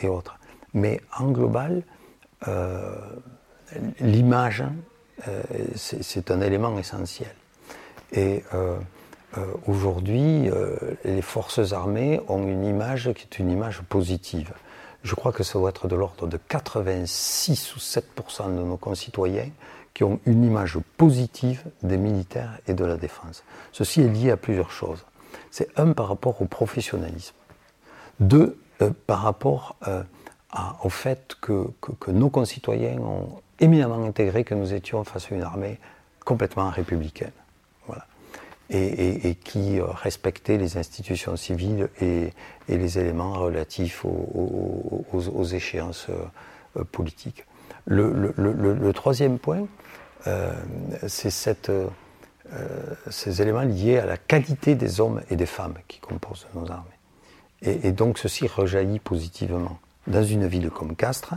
[0.07, 0.39] autres.
[0.75, 1.83] Mais en global,
[4.01, 4.65] l'image,
[5.75, 7.35] c'est un élément essentiel.
[8.13, 8.43] Et
[9.67, 10.51] aujourd'hui,
[11.05, 14.53] les forces armées ont une image qui est une image positive
[15.03, 19.49] je crois que ça doit être de l'ordre de 86 ou 7% de nos concitoyens
[19.95, 23.43] qui ont une image positive des militaires et de la défense.
[23.73, 25.05] Ceci est lié à plusieurs choses.
[25.51, 27.35] C'est un par rapport au professionnalisme.
[28.21, 30.03] Deux, euh, par rapport euh,
[30.83, 31.69] au fait que,
[32.09, 35.79] nos concitoyens ont éminemment intégré que nous étions face à une armée
[36.25, 37.33] complètement républicaine
[38.71, 42.33] et, qui respectait les institutions civiles et,
[42.69, 47.45] les éléments relatifs aux, échéances euh, politiques.
[47.87, 49.67] Le, troisième point,
[50.27, 50.53] euh,
[51.07, 51.87] c'est euh,
[53.11, 56.85] ces éléments liés à la qualité des hommes et des femmes qui composent nos armées.
[57.63, 59.79] Et, donc ceci rejaillit positivement.
[60.09, 61.35] Dans une ville comme Castres,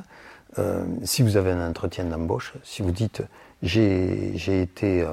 [1.04, 3.22] si vous avez un entretien d'embauche, si vous dites
[3.62, 5.06] j'ai été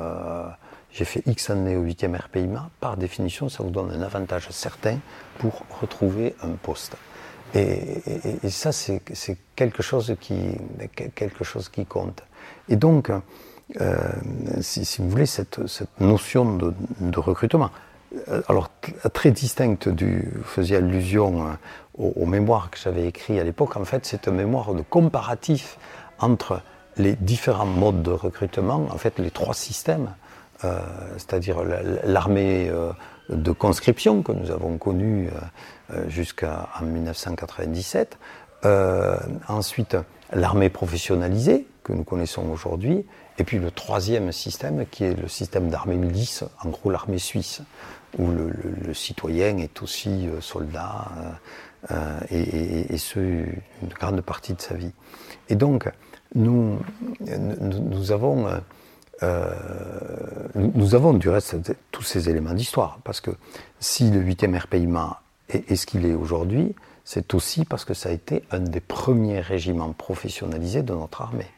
[0.93, 4.99] j'ai fait X années au 8e RPIMA, par définition, ça vous donne un avantage certain
[5.39, 6.97] pour retrouver un poste.
[7.55, 8.03] Et,
[8.51, 9.03] ça, c'est
[9.57, 10.37] quelque chose qui,
[11.15, 12.23] quelque chose qui compte.
[12.69, 13.11] Et donc,
[13.81, 13.99] euh,
[14.61, 15.61] si, vous voulez, cette,
[16.01, 17.71] notion de, recrutement,
[18.29, 18.71] euh, alors
[19.13, 21.53] très distincte du, faisiez allusion euh,
[21.99, 25.79] au, au mémoire que j'avais écrit à l'époque, en fait, c'est un mémoire de comparatif
[26.19, 26.61] entre
[26.97, 30.11] les différents modes de recrutement, en fait, les trois systèmes
[30.65, 30.81] euh,
[31.13, 31.63] c'est-à-dire
[32.05, 32.91] l'armée euh,
[33.29, 35.31] de conscription que nous avons connue
[35.93, 38.19] euh, jusqu'en 1997.
[39.47, 39.97] ensuite,
[40.33, 43.07] l'armée professionnalisée que nous connaissons aujourd'hui.
[43.39, 47.63] Et puis le troisième système qui est le système d'armée milice, en gros l'armée suisse,
[48.19, 51.05] où le, citoyen est aussi soldat
[52.31, 54.93] et, et, ce, une grande partie de sa vie.
[55.49, 55.89] Et donc,
[56.35, 56.79] nous,
[57.21, 58.47] nous avons
[59.23, 59.51] euh,
[60.55, 61.57] nous avons du reste
[61.91, 63.33] tous ces éléments d'histoire, parce que
[63.81, 68.13] si le 8e RPIMA est, ce qu'il est aujourd'hui, c'est aussi parce que ça a
[68.13, 71.51] été un des premiers régiments professionnalisés de notre armée.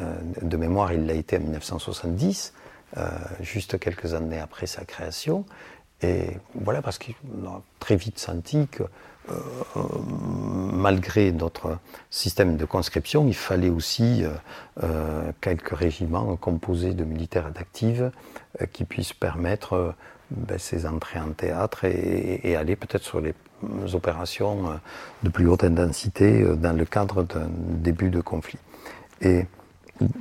[0.00, 2.52] Euh, de mémoire, il l'a été en 1970,
[2.96, 3.08] euh,
[3.40, 5.44] juste quelques années après sa création.
[6.02, 8.86] Et voilà, parce qu'on a très vite senti que euh,
[10.84, 11.78] malgré notre
[12.10, 14.30] système de conscription, il fallait aussi euh,
[14.82, 18.02] euh, quelques régiments composés de militaires d'actifs
[18.72, 19.94] qui puissent permettre
[20.30, 23.34] ben, ces entrées en théâtre et, aller peut-être sur les
[23.94, 24.78] opérations
[25.22, 28.58] de plus haute intensité dans le cadre d'un début de conflit.
[29.22, 29.46] Et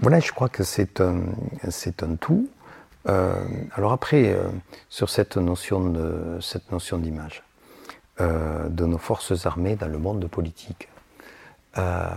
[0.01, 1.21] voilà, je crois que c'est un,
[1.63, 2.47] un tout.
[3.05, 4.35] alors après,
[4.89, 7.43] sur cette notion cette notion d'image.
[8.21, 10.87] Euh, de nos forces armées dans le monde politique.
[11.79, 12.07] Euh,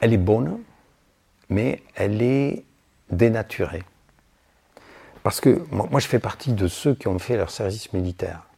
[0.00, 0.58] elle est bonne,
[1.48, 2.64] mais elle est
[3.10, 3.84] dénaturée.
[5.22, 8.48] Parce que moi, je fais partie de ceux qui ont fait leur service militaire.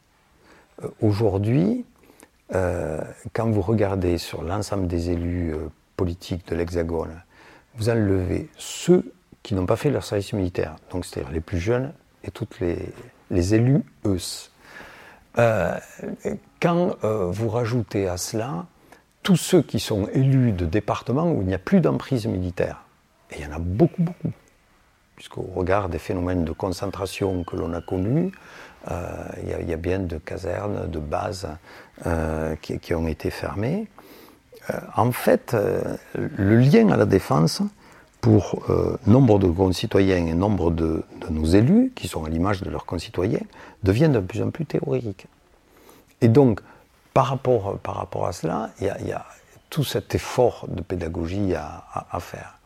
[0.83, 1.85] Euh, aujourd'hui,
[2.51, 5.55] quand vous regardez sur l'ensemble des élus
[5.97, 7.23] politiques de l'Hexagone,
[7.75, 11.93] vous enlevez ceux qui n'ont pas fait leur service militaire, donc c'est-à-dire les plus jeunes
[12.25, 12.93] et toutes les,
[13.31, 14.19] les élus eux.
[15.39, 15.79] Euh,
[16.61, 18.67] quand euh, vous rajoutez à cela
[19.23, 22.83] tous ceux qui sont élus de départements où il n'y a plus d'emprise militaire,
[23.31, 24.33] et il y en a beaucoup, beaucoup,
[25.15, 28.33] puisqu'au regard des phénomènes de concentration que l'on a connus,
[28.91, 31.49] il y, a bien de casernes, de bases
[32.63, 33.89] qui, ont été fermées.
[34.97, 35.55] en fait,
[36.15, 37.61] le lien à la défense,
[38.23, 38.63] pour
[39.07, 43.45] nombre de concitoyens et nombre de, nos élus, qui sont à l'image de leurs concitoyens,
[43.83, 45.27] devient de plus en plus théorique.
[46.21, 46.61] Et donc,
[47.15, 49.27] par rapport, par rapport à cela, il y, a,
[49.69, 52.59] tout cet effort de pédagogie à, faire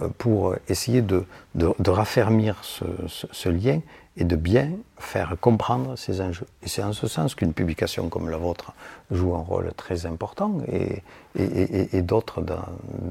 [0.00, 1.24] euh, pour essayer de,
[1.54, 3.80] de, raffermir ce, lien
[4.16, 6.46] et de bien faire comprendre ces enjeux.
[6.62, 8.72] Et c'est en ce sens qu'une publication comme la vôtre
[9.10, 11.02] joue un rôle très important et,
[11.36, 12.64] et, d'autres dans,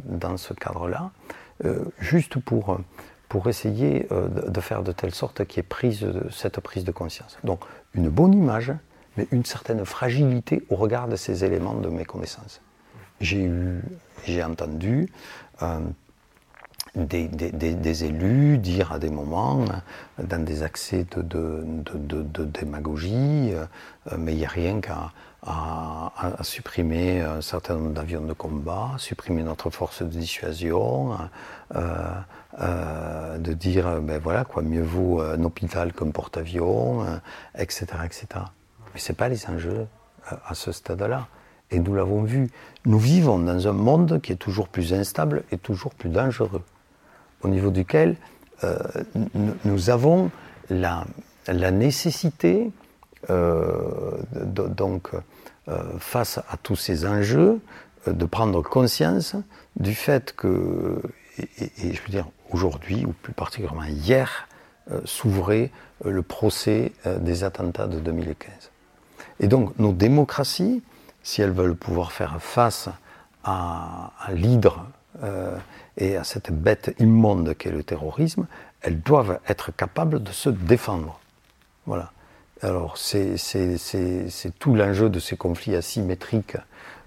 [0.05, 1.11] dans, ce cadre-là,
[1.65, 2.77] euh, juste pour,
[3.29, 6.91] pour essayer euh, de faire de telle sorte qu'il y ait prise, cette prise de
[6.91, 7.37] conscience.
[7.43, 7.61] Donc
[7.93, 8.73] une bonne image,
[9.17, 12.61] mais une certaine fragilité au regard de ces éléments de mes connaissances.
[13.21, 13.81] J'ai eu,
[14.25, 15.09] j'ai entendu
[15.61, 15.79] euh,
[16.95, 19.65] des, élus dire à des moments,
[20.19, 21.65] dans des accès de,
[22.45, 23.65] démagogie, euh,
[24.17, 25.11] mais il n'y a rien qu'à
[26.41, 31.17] supprimer un certain nombre d'avions de combat, supprimer notre force de dissuasion,
[31.75, 32.09] euh,
[32.59, 37.03] de dire, ben voilà, quoi, mieux vaut un hôpital qu'un porte-avions,
[37.55, 38.27] etc., etc.
[38.93, 39.87] Mais ce n'est pas les enjeux
[40.31, 41.27] euh, à ce stade-là.
[41.71, 42.51] Et nous l'avons vu.
[42.85, 46.61] Nous vivons dans un monde qui est toujours plus instable et toujours plus dangereux,
[47.41, 48.15] au niveau duquel
[48.63, 48.77] euh,
[49.65, 50.29] nous avons
[50.69, 51.05] la,
[51.47, 52.71] la nécessité,
[53.29, 55.09] euh, donc,
[55.97, 57.61] face à tous ces enjeux,
[58.05, 59.35] de prendre conscience
[59.77, 61.01] du fait que,
[61.37, 64.47] et, je veux dire aujourd'hui, ou plus particulièrement hier,
[65.05, 65.71] s'ouvrait
[66.03, 68.71] le procès des attentats de 2015.
[69.39, 70.83] Et donc nos démocraties,
[71.23, 72.89] si elles veulent pouvoir faire face
[73.43, 74.85] à, l'hydre
[75.23, 75.57] euh,
[75.97, 78.47] et à cette bête immonde qu'est le terrorisme,
[78.81, 81.19] elles doivent être capables de se défendre.
[81.85, 82.11] Voilà.
[82.61, 83.35] Alors c'est
[84.59, 86.57] tout l'enjeu de ces conflits asymétriques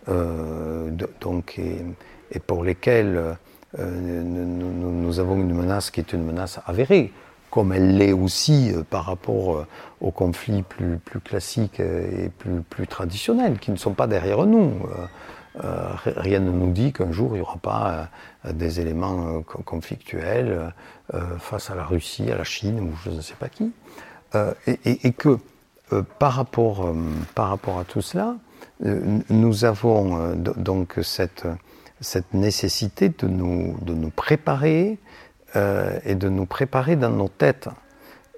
[0.08, 3.36] euh, donc, et, pour lesquels
[3.78, 7.12] euh, nous, avons une menace qui est une menace avérée
[7.50, 9.66] comme elle l'est aussi euh, par rapport euh,
[10.00, 12.30] aux conflits plus, classiques et
[12.68, 14.72] plus, traditionnels, qui ne sont pas derrière nous.
[16.04, 18.08] rien ne nous dit qu'un jour il n'y aura pas
[18.44, 20.74] des éléments conflictuels
[21.38, 23.72] face à la Russie, à la Chine ou je ne sais pas qui.
[24.66, 25.38] Et, que
[26.18, 26.94] par, rapport,
[27.34, 28.36] par rapport à tout cela,
[29.30, 31.46] nous avons donc cette,
[32.00, 34.98] cette nécessité de nous, de nous préparer
[35.56, 37.68] euh, et de nous préparer dans nos têtes.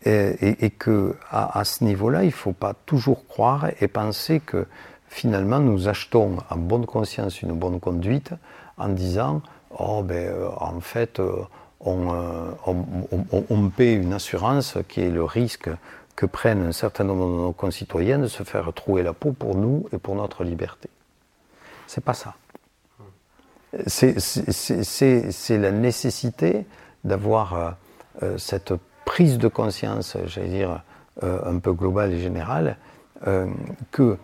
[0.04, 4.64] Et, et, que à, ce niveau-là, il ne faut pas toujours croire et penser que
[5.08, 8.30] finalement nous achetons en bonne conscience une bonne conduite
[8.76, 9.42] en disant
[9.76, 11.42] oh ben euh, en fait euh,
[11.80, 12.06] on,
[13.50, 15.68] on, paie une assurance qui est le risque
[16.14, 19.56] que prennent un certain nombre de nos concitoyens de se faire trouer la peau pour
[19.56, 20.88] nous et pour notre liberté.
[21.86, 22.34] C'est pas ça.
[23.86, 26.66] C'est la nécessité
[27.04, 27.70] d'avoir euh,
[28.22, 28.72] euh, cette
[29.04, 30.82] prise de conscience, j'allais dire,
[31.22, 32.76] euh, un peu globale et générale,
[33.90, 34.16] que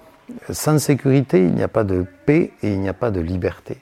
[0.50, 3.78] sans sécurité, il n'y a pas de paix et il n'y a pas de liberté.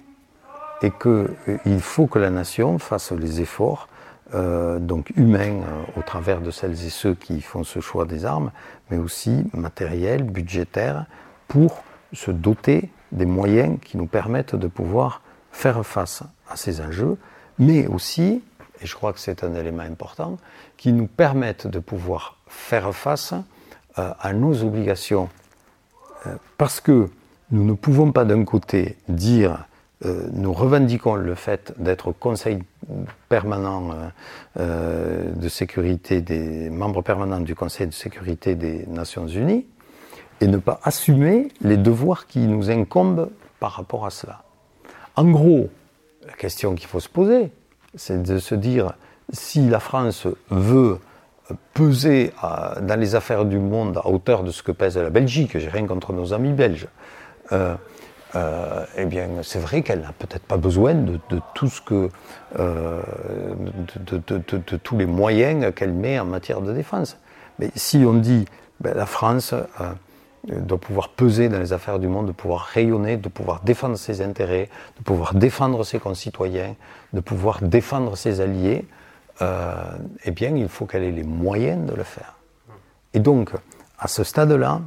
[0.80, 3.88] Et qu'il faut que la nation fasse les efforts
[4.32, 5.60] donc humains
[5.98, 8.52] au travers de celles et ceux qui font ce choix des armes,
[8.90, 11.04] mais aussi matériels, budgétaires,
[11.46, 15.20] pour se doter des moyens qui nous permettent de pouvoir
[15.52, 17.16] faire face à ces enjeux,
[17.58, 18.42] mais aussi
[18.82, 20.38] et je crois que c'est un élément important,
[20.76, 23.32] qui nous permettent de pouvoir faire face
[23.98, 25.28] euh, à nos obligations.
[26.26, 27.08] Euh, parce que
[27.50, 29.66] nous ne pouvons pas d'un côté dire
[30.04, 32.58] euh, nous revendiquons le fait d'être conseil
[33.28, 34.10] permanent
[34.56, 39.64] de sécurité des membres permanents du Conseil de sécurité des Nations Unies
[40.40, 44.42] et ne pas assumer les devoirs qui nous incombent par rapport à cela.
[45.16, 45.68] En gros,
[46.26, 47.50] la question qu'il faut se poser,
[47.94, 48.94] c'est de se dire
[49.32, 50.98] si la France veut
[51.74, 52.32] peser
[52.80, 55.86] dans les affaires du monde à hauteur de ce que pèse la Belgique, j'ai rien
[55.86, 56.88] contre nos amis belges,
[57.52, 57.74] euh,
[58.34, 61.18] euh, eh bien, c'est vrai qu'elle n'a peut-être pas besoin de,
[61.54, 62.08] tout ce que,
[62.58, 63.02] euh,
[64.06, 67.18] de, tous les moyens qu'elle met en matière de défense.
[67.58, 68.46] Mais si on dit,
[68.80, 69.54] ben, la France
[70.48, 74.22] doit pouvoir peser dans les affaires du monde, de pouvoir rayonner, de pouvoir défendre ses
[74.22, 76.74] intérêts, de pouvoir défendre ses concitoyens,
[77.12, 78.84] de pouvoir défendre ses alliés,
[79.40, 79.74] euh,
[80.24, 82.36] eh bien, il faut qu'elle ait les moyens de le faire.
[83.14, 83.50] Et donc,
[83.98, 84.80] à ce stade-là,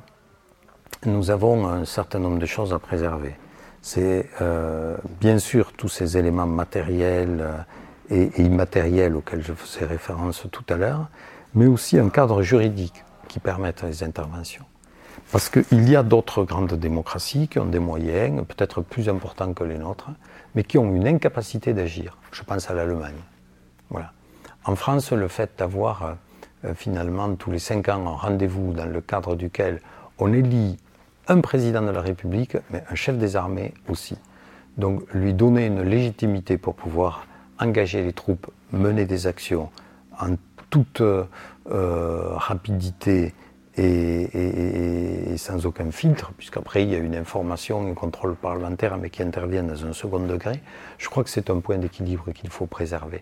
[1.05, 3.35] nous avons un certain nombre de choses à préserver.
[3.81, 7.45] C'est euh, bien sûr tous ces éléments matériels
[8.09, 11.07] et, immatériel auquel je faisais référence tout à l'heure,
[11.53, 14.65] mais aussi un cadre juridique qui permette les interventions.
[15.31, 19.63] Parce qu'il y a d'autres grandes démocraties qui ont des moyens peut-être plus importants que
[19.63, 20.09] les nôtres,
[20.53, 22.17] mais qui ont une incapacité d'agir.
[22.31, 23.15] Je pense à l'Allemagne.
[23.89, 24.11] Voilà.
[24.65, 26.15] En France, le fait d'avoir
[26.65, 29.81] euh, finalement tous les cinq ans un rendez-vous dans le cadre duquel
[30.17, 30.77] on élit
[31.27, 34.17] un président de la République, mais un chef des armées aussi.
[34.77, 37.27] Donc lui donner une légitimité pour pouvoir
[37.59, 39.69] engager les troupes, mener des actions
[40.19, 40.35] en
[40.69, 41.25] toute euh,
[41.65, 43.33] rapidité
[43.77, 49.21] et, sans aucun filtre, puisqu'après il y a une information, un contrôle parlementaire, mais qui
[49.21, 50.61] interviennent dans un second degré,
[50.97, 53.21] je crois que c'est un point d'équilibre qu'il faut préserver.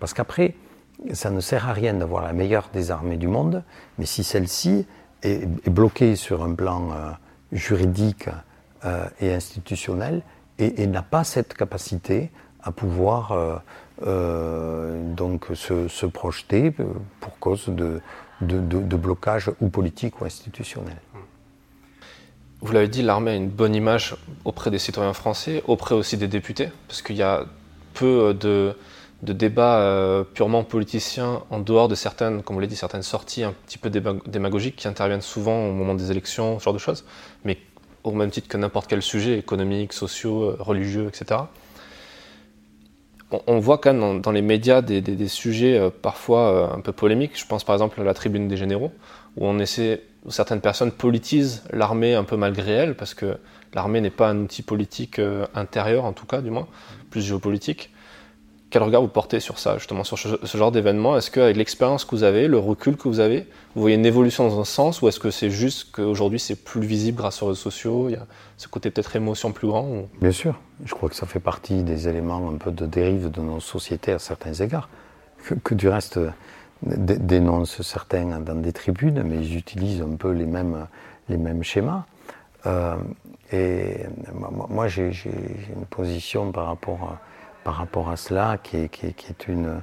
[0.00, 0.54] Parce qu'après,
[1.12, 3.62] ça ne sert à rien d'avoir la meilleure des armées du monde,
[3.98, 4.86] mais si celle-ci
[5.22, 7.10] est, bloquée sur un plan euh,
[7.52, 8.28] juridique
[8.84, 10.22] euh, et institutionnel
[10.58, 12.30] et, n'a pas cette capacité
[12.62, 13.60] à pouvoir
[14.06, 18.00] euh, donc se, projeter pour cause de,
[18.40, 20.96] de, blocage ou politique ou institutionnel.
[22.60, 26.28] Vous l'avez dit, l'armée a une bonne image auprès des citoyens français, auprès aussi des
[26.28, 27.44] députés, parce qu'il y a
[27.92, 28.74] peu de,
[29.22, 33.52] débats euh, purement politiciens en dehors de certaines, comme vous l'avez dit, certaines sorties un
[33.66, 37.04] petit peu démagogiques qui interviennent souvent au moment des élections, ce genre de choses,
[37.44, 37.58] mais
[38.02, 41.40] au même titre que n'importe quel sujet, économique, sociaux, euh, religieux, etc
[43.46, 46.40] on, voit quand même dans, les médias des, sujets euh, parfois
[46.72, 47.38] euh, un peu polémiques.
[47.38, 48.92] Je pense par exemple à la tribune des généraux,
[49.36, 49.58] où on
[50.24, 53.36] où certaines personnes politisent l'armée un peu malgré elle, parce que
[53.74, 56.66] l'armée n'est pas un outil politique euh, intérieur, en tout cas, du moins,
[57.10, 57.90] plus géopolitique.
[58.70, 61.16] Quel regard vous portez sur ça, justement, sur ce, genre d'événement?
[61.16, 64.48] Est-ce qu'avec l'expérience que vous avez, le recul que vous avez, vous voyez une évolution
[64.48, 67.60] dans un sens ou est-ce que c'est juste qu'aujourd'hui c'est plus visible grâce aux réseaux
[67.60, 70.58] sociaux Il y a ce côté peut-être émotion plus grand Bien sûr.
[70.84, 74.12] Je crois que ça fait partie des éléments un peu de dérive de nos sociétés
[74.12, 74.88] à certains égards,
[75.62, 76.18] que, du reste
[76.82, 80.86] dénoncent certains dans des tribunes, mais ils utilisent un peu les mêmes,
[81.28, 82.04] les mêmes schémas.
[82.66, 82.96] Euh,
[83.52, 83.98] et
[84.68, 85.10] moi, j'ai
[85.76, 87.20] une position par rapport à
[87.64, 89.82] par rapport à cela, qui est, une,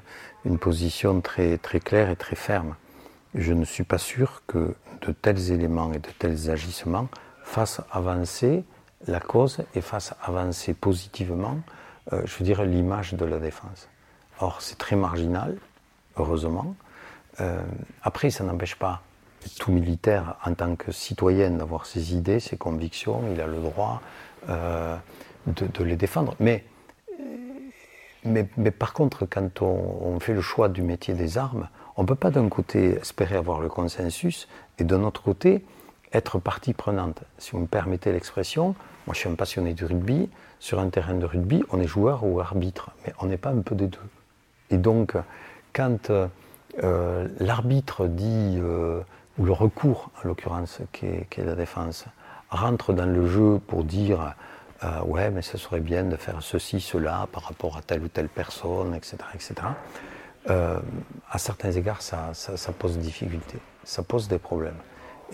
[0.59, 2.75] position très, très claire et très ferme.
[3.33, 7.07] Je ne suis pas sûr que de tels éléments et de tels agissements
[7.43, 8.63] fassent avancer
[9.07, 11.57] la cause et fassent avancer positivement,
[12.13, 13.89] euh, je veux dire, l'image de la défense.
[14.39, 15.57] Or, c'est très marginal,
[16.17, 16.75] heureusement.
[17.39, 17.61] Euh,
[18.03, 19.01] après, ça n'empêche pas
[19.59, 23.23] tout militaire, en tant que citoyen, d'avoir ses idées, ses convictions.
[23.33, 24.01] Il a le droit
[24.49, 24.95] euh,
[25.47, 26.35] de, de, les défendre.
[26.39, 26.63] Mais
[28.23, 32.15] mais, par contre, quand on, fait le choix du métier des armes, on ne peut
[32.15, 35.65] pas d'un côté espérer avoir le consensus et d'un autre côté
[36.13, 37.23] être partie prenante.
[37.37, 38.75] Si vous me permettez l'expression,
[39.07, 40.29] moi je suis un passionné du rugby.
[40.59, 43.61] Sur un terrain de rugby, on est joueur ou arbitre, mais on n'est pas un
[43.61, 43.97] peu des deux.
[44.69, 45.15] Et donc,
[45.73, 46.11] quand
[46.83, 49.01] euh, l'arbitre dit, euh,
[49.37, 52.05] ou le recours en l'occurrence, qui est, la défense,
[52.49, 54.35] rentre dans le jeu pour dire
[54.83, 58.07] euh, ouais, mais ce serait bien de faire ceci, cela par rapport à telle ou
[58.07, 59.17] telle personne, etc.
[59.35, 59.53] etc.
[60.49, 60.79] Euh,
[61.29, 62.33] à certains égards, ça,
[62.79, 64.79] pose des difficultés, ça pose des problèmes.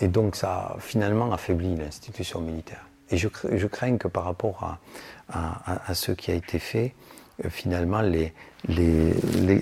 [0.00, 2.84] Et donc, ça finalement affaiblit l'institution militaire.
[3.10, 3.28] Et je,
[3.66, 4.78] crains que par rapport
[5.32, 6.94] à, à, ce qui a été fait,
[7.42, 8.34] euh, finalement, les,
[8.66, 9.60] les, les,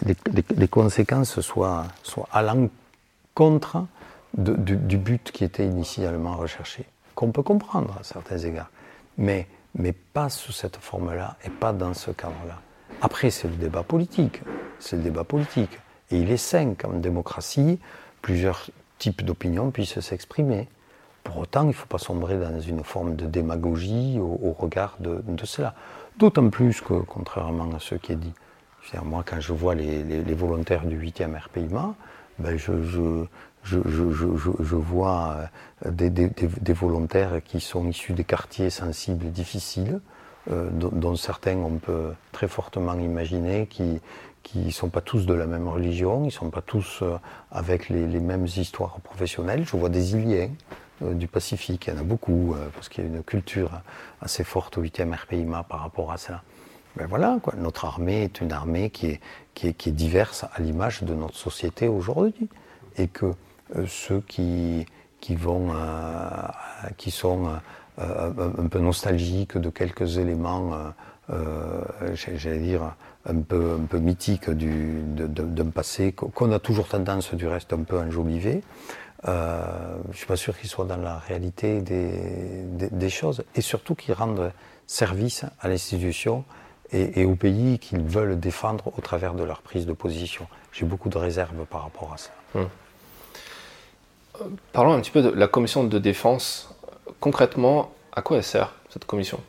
[0.57, 3.87] les, conséquences soient, soient à l'encontre
[4.37, 8.71] du, du but qui était initialement recherché, qu'on peut comprendre à certains égards.
[9.17, 9.47] Mais
[9.79, 12.61] mais pas sous cette forme-là et pas dans ce cadre-là.
[13.03, 14.43] Après, c'est le débat politique.
[14.79, 15.79] C'est le débat politique.
[16.11, 17.79] Et il est sain qu'en démocratie,
[18.23, 20.69] plusieurs types d'opinions puissent s'exprimer.
[21.25, 25.21] Pour autant, il ne faut pas sombrer dans une forme de démagogie au, regard de,
[25.45, 25.75] cela.
[26.19, 28.33] D'autant plus que, contrairement à ce qui est dit,
[29.03, 31.95] moi, quand je vois les, volontaires du 8e RPIMA,
[32.39, 33.25] ben je, je,
[33.75, 35.49] vois
[35.85, 40.01] euh, des, volontaires qui sont issus des quartiers sensibles difficiles,
[40.51, 44.01] euh, dont, certains on peut très fortement imaginer qui
[44.43, 47.19] qui sont pas tous de la même religion, ils ne sont pas tous euh,
[47.51, 49.65] avec les, mêmes histoires professionnelles.
[49.67, 50.51] Je vois des Iliens
[51.01, 53.73] du Pacifique, il y en a beaucoup, parce qu'il y a une culture
[54.23, 56.43] assez forte au 8e RPIMA par rapport à cela.
[56.97, 57.55] Ben voilà, quoi.
[57.59, 59.21] notre armée est une armée qui est,
[59.55, 62.49] qui est, qui est diverse à l'image de notre société aujourd'hui.
[62.99, 63.35] Et que
[63.87, 64.87] ceux qui,
[65.21, 67.47] qui, euh, sont
[67.99, 70.93] euh, un peu nostalgiques de quelques éléments,
[72.15, 72.95] j'allais dire,
[73.29, 77.99] un peu, un peu mythiques d'un passé qu'on a toujours tendance, du reste, un peu
[77.99, 78.63] enjoliver.
[79.29, 82.13] Euh, je ne suis pas sûr qu'ils soient dans la réalité des,
[82.91, 84.53] des, choses et surtout qu'ils rendent
[84.87, 86.45] service à l'institution
[86.93, 90.47] et, aux pays qu'ils veulent défendre au travers de leur prise de position.
[90.71, 92.31] J'ai beaucoup de réserves par rapport à ça.
[92.55, 92.69] Hum.
[94.73, 96.75] Parlons un petit peu de la commission de défense.
[97.21, 99.41] Concrètement, à quoi elle sert cette commission?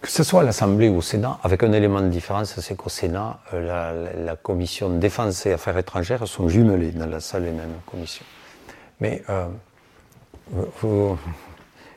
[0.00, 2.88] Que ce soit à l'Assemblée ou au Sénat, avec un élément de différence, c'est qu'au
[2.88, 7.74] Sénat, euh, la, commission défense et affaires étrangères sont jumelées dans la salle et même
[7.84, 8.24] commission.
[9.00, 9.46] Mais euh,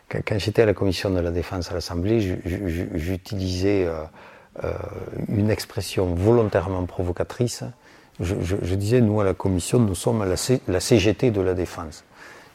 [0.09, 2.39] quand j'étais à la commission de la défense à l'Assemblée,
[2.95, 4.73] j'utilisais euh,
[5.29, 7.63] une expression volontairement provocatrice.
[8.21, 12.03] Je, disais, nous à la commission, nous sommes la, CGT de la défense.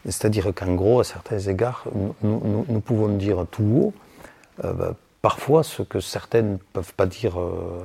[0.05, 1.85] C'est-à-dire qu'en gros, à certains égards,
[2.23, 3.93] nous, pouvons dire tout haut,
[4.62, 4.95] bah,
[5.27, 7.85] parfois ce que certaines ne peuvent pas dire euh,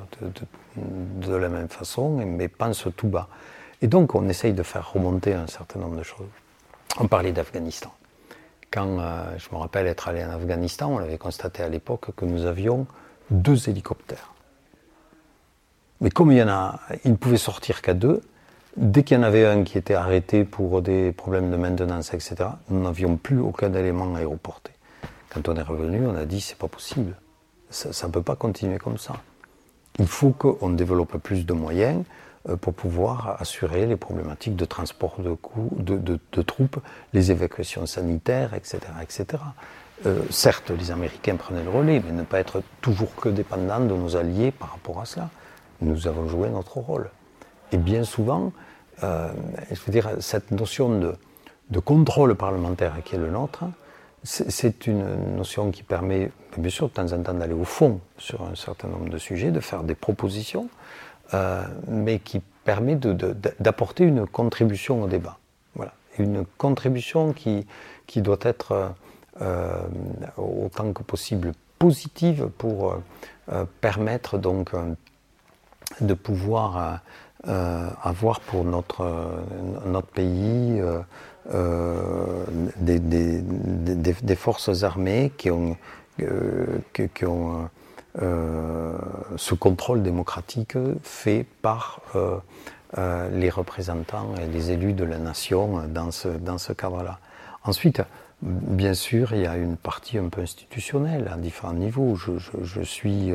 [0.78, 3.30] de, la même façon, mais pensent tout bas.
[3.82, 6.28] Et donc on essaye de faire remonter un certain nombre de choses.
[7.00, 7.92] On parlait d'Afghanistan.
[8.70, 12.26] Quand euh, je me rappelle être allé en Afghanistan, on avait constaté à l'époque que
[12.26, 12.86] nous avions
[13.32, 14.31] deux hélicoptères.
[16.02, 18.22] Mais comme il y en a, ils ne pouvaient sortir qu'à deux,
[18.76, 22.36] dès qu'il y en avait un qui était arrêté pour des problèmes de maintenance, etc.,
[22.70, 24.72] nous n'avions plus aucun élément aéroporté.
[25.30, 27.16] Quand on est revenu, on a dit c'est pas possible
[27.72, 29.16] ça ne peut pas continuer comme ça.
[29.99, 32.04] Il faut qu'on développe plus de moyens
[32.49, 36.80] euh, pour pouvoir assurer les problématiques de transport de, troupes,
[37.14, 38.80] les évacuations sanitaires, etc.
[39.02, 39.43] etc.
[40.06, 43.93] Euh, certes, les Américains prenaient le relais, mais ne pas être toujours que dépendants de
[43.93, 45.30] nos alliés par rapport à cela.
[45.82, 47.10] Nous avons joué notre rôle.
[47.72, 48.52] Et bien souvent,
[49.04, 49.32] euh,
[49.72, 51.16] je veux dire, cette notion de,
[51.70, 53.64] de contrôle parlementaire qui est le nôtre,
[54.24, 58.44] c'est une notion qui permet, bien sûr, de temps en temps d'aller au fond sur
[58.44, 60.70] un certain nombre de sujets, de faire des propositions,
[61.34, 62.96] euh, mais qui permet
[63.60, 65.40] d'apporter une contribution au débat.
[65.74, 65.94] Voilà.
[66.20, 67.66] Une contribution qui,
[68.06, 68.94] qui doit être
[69.42, 69.74] euh,
[70.38, 72.96] autant que possible positive pour
[73.82, 74.70] permettre donc
[76.00, 77.02] de pouvoir
[77.44, 79.04] avoir pour notre,
[79.86, 80.82] notre pays
[81.54, 82.46] euh,
[82.78, 85.76] des, des, forces armées qui ont,
[86.22, 87.68] euh, qui, ont
[88.22, 88.96] euh,
[89.38, 92.02] ce contrôle démocratique fait par
[93.34, 97.20] les représentants et les élus de la nation dans ce, dans ce cadre-là.
[97.64, 98.04] Ensuite,
[98.42, 102.16] bien sûr, il y a une partie un peu institutionnelle à différents niveaux.
[102.16, 103.32] Je suis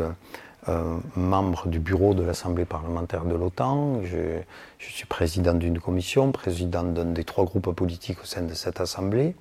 [1.14, 4.00] membre du bureau de l'Assemblée parlementaire de l'OTAN.
[4.04, 4.40] Je,
[4.78, 9.34] suis président d'une commission, président d'un des trois groupes politiques au sein de cette Assemblée.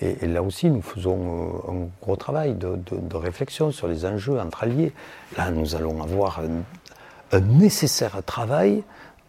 [0.00, 1.18] Et, là aussi, nous faisons
[1.68, 4.92] euh, un gros travail de, réflexion sur les enjeux entre alliés.
[5.36, 8.82] Là, nous allons avoir un, nécessaire travail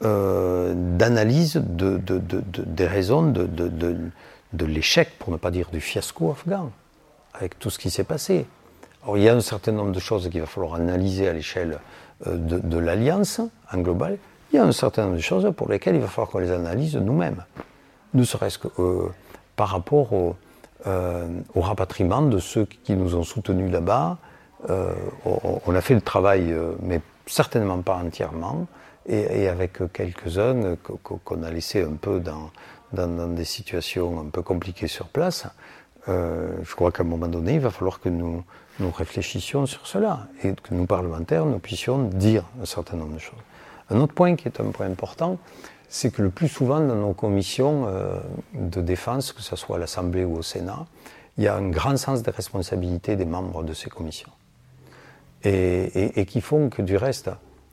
[0.03, 6.71] euh, d'analyse de, des raisons de l'échec, pour ne pas dire du fiasco afghan,
[7.33, 8.45] avec tout ce qui s'est passé
[9.15, 11.79] il y a un certain nombre de choses qu'il va falloir analyser à l'échelle
[12.27, 13.41] euh, de, l'Alliance
[13.71, 14.17] en global.
[14.51, 16.51] Il y a un certain nombre de choses pour lesquelles il va falloir qu'on les
[16.51, 17.43] analyse nous-mêmes.
[18.13, 19.09] Ne serait-ce que euh,
[19.55, 20.35] par rapport au,
[20.87, 24.17] euh, au, rapatriement de ceux qui nous ont soutenus là-bas.
[25.25, 28.67] on a fait le travail, mais certainement pas entièrement,
[29.05, 32.49] et, avec quelques-uns qu'on a laissé un peu dans,
[32.93, 35.45] des situations un peu compliquées sur place.
[36.07, 38.43] je crois qu'à un moment donné, il va falloir que nous,
[38.79, 43.19] nous réfléchissions sur cela et que nous, parlementaires, nous puissions dire un certain nombre de
[43.19, 43.39] choses.
[43.89, 45.37] Un autre point qui est un point important,
[45.89, 48.19] c'est que le plus souvent dans nos commissions euh,
[48.53, 50.85] de défense, que ce soit à l'Assemblée ou au Sénat,
[51.37, 54.31] il y a un grand sens des responsabilités des membres de ces commissions.
[55.45, 57.29] Et, qui font que du reste,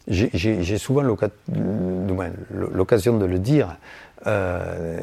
[0.08, 3.76] j'ai souvent l'occasion de le dire,
[4.26, 4.98] euh,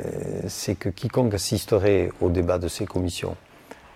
[0.47, 3.37] c'est que quiconque assisterait au débat de ces commissions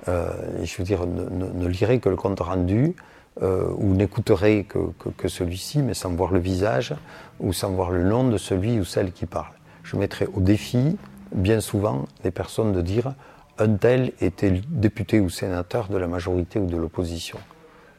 [0.07, 2.95] je veux dire, ne, lirait que le compte rendu
[3.41, 6.93] euh, ou n'écouterait que, celui-ci, mais sans voir le visage
[7.39, 9.53] ou sans voir le nom de celui ou celle qui parle.
[9.83, 10.97] Je mettrais au défi,
[11.33, 13.13] bien souvent, les personnes de dire
[13.57, 17.37] un tel était député ou sénateur de la majorité ou de l'opposition.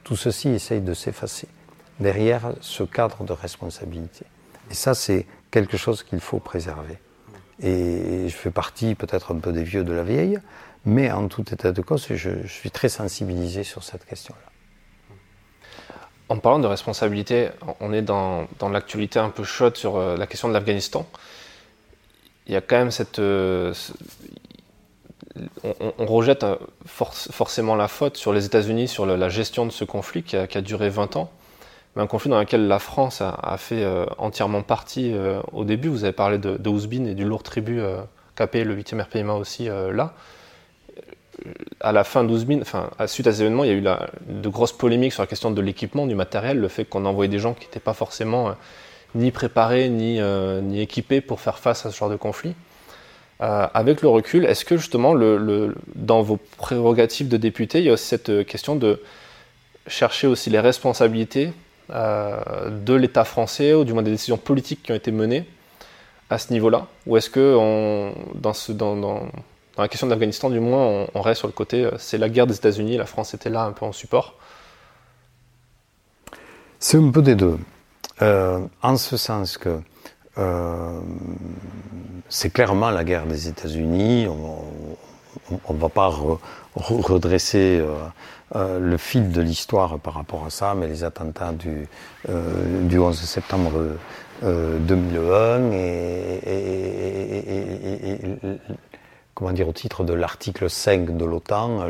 [0.05, 1.49] Tout ceci essaye de s'effacer
[1.99, 4.27] derrière ce cadre de responsabilité.
[4.71, 6.99] Et ça, c'est quelque chose qu'il faut préserver.
[7.63, 10.39] Et je fais partie peut-être un peu des vieux de la vieille,
[10.85, 14.41] mais en tout état de cause, je, suis très sensibilisé sur cette question-là.
[16.29, 20.27] En parlant de responsabilité, on est dans, dans l'actualité un peu chaude sur euh, la
[20.27, 21.07] question de l'Afghanistan.
[22.47, 23.19] Il y a quand même cette.
[23.19, 23.75] Euh,
[25.63, 26.57] on, rejette euh,
[26.87, 30.89] forcément la faute sur les États-Unis, sur la gestion de ce conflit qui a, duré
[30.89, 31.31] 20 ans,
[31.95, 33.87] mais un conflit dans lequel la France a, fait
[34.19, 35.15] entièrement partie
[35.53, 35.89] au début.
[35.89, 37.81] Vous avez parlé de, de et du lourd tribut
[38.35, 40.15] qu'a payé le 8e RPMA aussi là
[41.81, 44.49] à la fin 12 000, enfin, suite à ces événements, il y a eu de
[44.49, 47.55] grosses polémiques sur la question de l'équipement, du matériel, le fait qu'on envoyait des gens
[47.55, 48.55] qui n'étaient pas forcément
[49.15, 50.21] ni préparés ni,
[50.63, 52.55] ni équipés pour faire face à ce genre de conflit.
[53.41, 55.15] avec le recul, est-ce que justement,
[55.95, 59.03] dans vos prérogatives de député, il y a aussi cette question de
[59.89, 61.53] chercher aussi les responsabilités
[61.91, 65.45] de l'État français, ou du moins des décisions politiques qui ont été menées
[66.31, 66.87] à ce niveau-là?
[67.07, 67.57] Ou est-ce que
[68.35, 69.21] dans, ce, dans,
[69.79, 72.47] la question de l'Afghanistan, du moins, on, reste sur le côté, euh, c'est la guerre
[72.47, 74.35] des États-Unis, la France était là un peu en support
[76.79, 77.59] C'est un peu des deux.
[78.21, 79.81] Euh, en ce sens que
[80.39, 81.01] euh,
[82.29, 84.27] c'est clairement la guerre des États-Unis.
[84.29, 86.13] On ne va pas
[86.75, 87.83] redresser
[88.55, 91.89] le fil de l'histoire par rapport à ça, mais les attentats du
[92.29, 93.97] 11 septembre
[94.43, 96.41] 2001 et,
[99.35, 101.87] comment dire, au titre de l'article 5 de l'OTAN,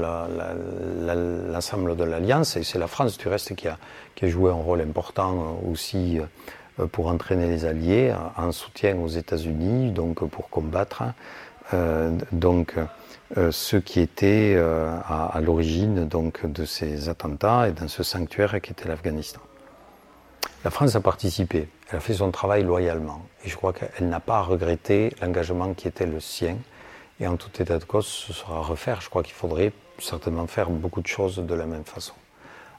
[1.53, 3.79] l'ensemble de l'Alliance, et c'est la France du reste qui a,
[4.23, 6.21] joué un rôle important aussi
[6.79, 11.03] euh, pour entraîner les Alliés en soutien aux États-Unis, donc pour combattre
[11.75, 12.13] euh,
[13.37, 18.89] euh, ceux qui étaient à, l'origine de ces attentats et dans ce sanctuaire qui était
[18.89, 19.41] l'Afghanistan.
[20.65, 23.23] La France a participé, elle a fait son travail loyalement.
[23.45, 26.57] Et je crois qu'elle n'a pas regretté l'engagement qui était le sien.
[27.23, 29.01] Et en tout état de cause, ce sera à refaire.
[29.01, 32.15] Je crois qu'il faudrait certainement faire beaucoup de choses de la même façon.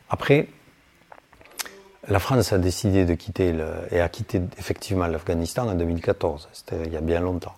[0.10, 0.50] Après,
[2.10, 3.56] la France a décidé de quitter
[3.89, 6.50] et a quitté effectivement l'Afghanistan en 2014.
[6.52, 7.56] C'était il y a bien longtemps.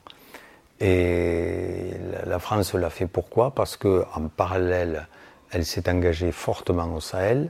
[0.80, 1.90] Et
[2.24, 3.50] la France l'a fait pourquoi?
[3.50, 5.08] Parce qu'en parallèle,
[5.50, 7.50] elle s'est engagée fortement au Sahel.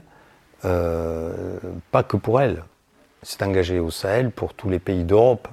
[0.64, 1.58] Euh,
[1.90, 2.64] pas que pour elle,
[3.22, 5.46] s'est engagée au Sahel pour tous les pays d'Europe,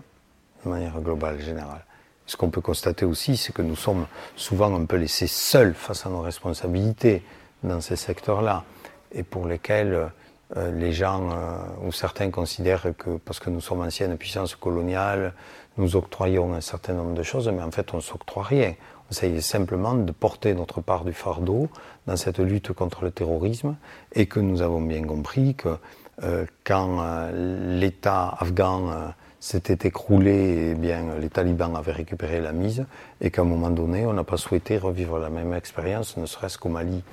[0.63, 1.84] de manière globale, générale.
[2.26, 6.05] Ce qu'on peut constater aussi, c'est que nous sommes souvent un peu laissés seuls face
[6.05, 7.21] à nos responsabilités
[7.63, 8.63] dans ces secteurs-là,
[9.11, 10.09] et pour lesquels
[10.57, 15.34] euh, les gens euh, ou certains considèrent que parce que nous sommes anciennes puissances coloniales,
[15.78, 18.76] nous octroyons un certain nombre de choses, mais en fait on ne s'octroie rien.
[19.07, 21.69] On essaye simplement de porter notre part du fardeau
[22.07, 23.76] dans cette lutte contre le terrorisme
[24.13, 25.78] et que nous avons bien compris que
[26.24, 27.03] euh, quand
[27.34, 29.13] l'État afghan
[29.43, 32.85] s'était écroulé, eh bien, les talibans avaient récupéré la mise
[33.19, 36.57] et qu'à un moment donné, on n'a pas souhaité revivre la même expérience, ne serait-ce
[36.57, 37.03] qu'au Mali.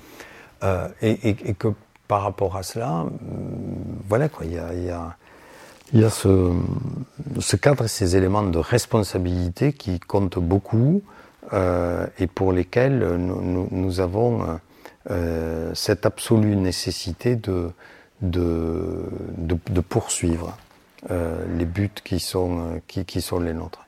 [1.03, 1.69] Et, que
[2.07, 3.11] par rapport à cela, mm,
[4.09, 5.17] voilà quoi, il y a,
[5.93, 11.03] y a, ce, cadre et ces éléments de responsabilité qui comptent beaucoup
[11.53, 14.61] euh, et pour lesquels nous, avons
[15.11, 17.73] euh, cette absolue nécessité de,
[18.23, 20.70] de, poursuivre euh,
[21.09, 23.87] les buts qui sont, qui, qui, sont les nôtres.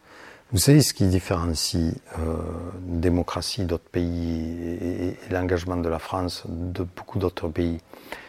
[0.52, 2.36] Vous savez ce qui différencie euh,
[2.82, 7.78] démocratie d'autres pays et, l'engagement de la France de beaucoup d'autres pays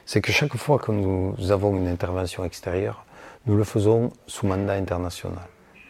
[0.05, 3.05] C'est que chaque fois que nous avons une intervention extérieure,
[3.45, 5.43] nous le faisons sous mandat international,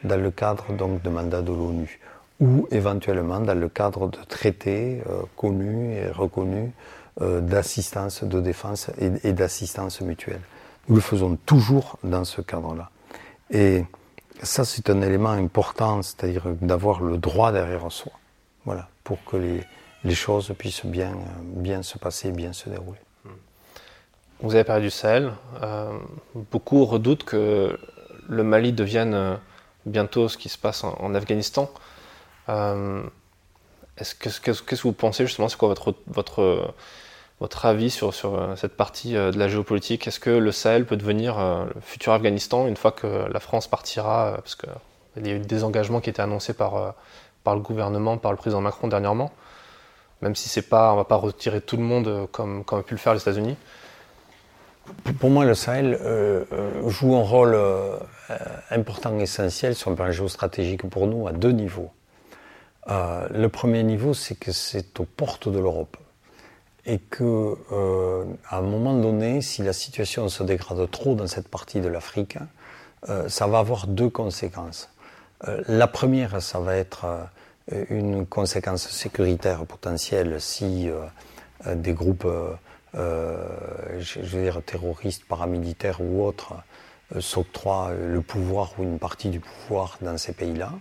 [0.04, 2.00] dans le cadre donc de mandat de l'ONU
[2.39, 6.72] ou éventuellement dans le cadre de traités euh, connus et reconnus
[7.22, 10.41] euh, d'assistance, de défense et, d'assistance mutuelle.
[10.88, 12.89] Nous le faisons toujours dans ce cadre-là.
[13.49, 13.86] Et
[14.41, 18.11] ça, c'est un élément important, c'est-à-dire d'avoir le droit derrière soi.
[18.65, 21.13] Voilà, pour que les, choses puissent bien,
[21.84, 22.99] se passer, bien se dérouler.
[24.41, 25.31] Vous avez parlé du Sahel.
[25.61, 25.97] Euh,
[26.51, 27.79] beaucoup redoutent que
[28.27, 29.39] le Mali devienne
[29.86, 31.71] bientôt ce qui se passe en, en Afghanistan.
[32.49, 33.03] Euh,
[33.95, 36.73] qu'est-ce que vous pensez justement C'est quoi votre, votre,
[37.39, 40.07] votre avis sur, sur euh, cette partie euh, de la géopolitique?
[40.07, 44.34] Est-ce que le Sahel peut devenir le futur Afghanistan une fois que la France partira
[44.38, 46.95] Parce qu'il y a eu des engagements qui étaient annoncés par,
[47.43, 49.31] par le gouvernement, par le président Macron dernièrement.
[50.21, 52.84] Même si c'est pas, on ne va pas retirer tout le monde comme, comme a
[52.84, 53.57] pu le faire les États-Unis.
[55.19, 55.99] Pour moi, le Sahel
[56.88, 57.57] joue un rôle
[58.69, 61.91] important, essentiel sur le plan géostratégique pour nous à deux niveaux.
[62.89, 65.97] Euh, le premier niveau, c'est que c'est aux portes de l'Europe.
[66.86, 71.47] Et que, euh, à un moment donné, si la situation se dégrade trop dans cette
[71.47, 72.38] partie de l'Afrique,
[73.09, 74.89] euh, ça va avoir deux conséquences.
[75.67, 77.05] la première, ça va être
[77.89, 80.89] une conséquence sécuritaire potentielle si
[81.65, 82.25] des groupes,
[82.93, 86.53] je veux dire, terroristes, paramilitaires ou autres,
[87.19, 90.71] s'octroient le pouvoir ou une partie du pouvoir dans ces pays-là.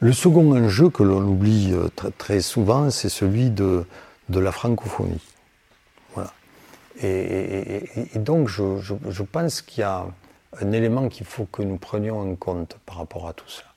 [0.00, 1.88] Le second enjeu que l'on oublie euh,
[2.18, 3.84] très, souvent, c'est celui de,
[4.28, 5.20] de, la francophonie.
[6.14, 6.32] Voilà.
[7.02, 10.06] Et, donc, je, pense qu'il y a
[10.60, 13.68] un élément qu'il faut que nous prenions en compte par rapport à tout cela.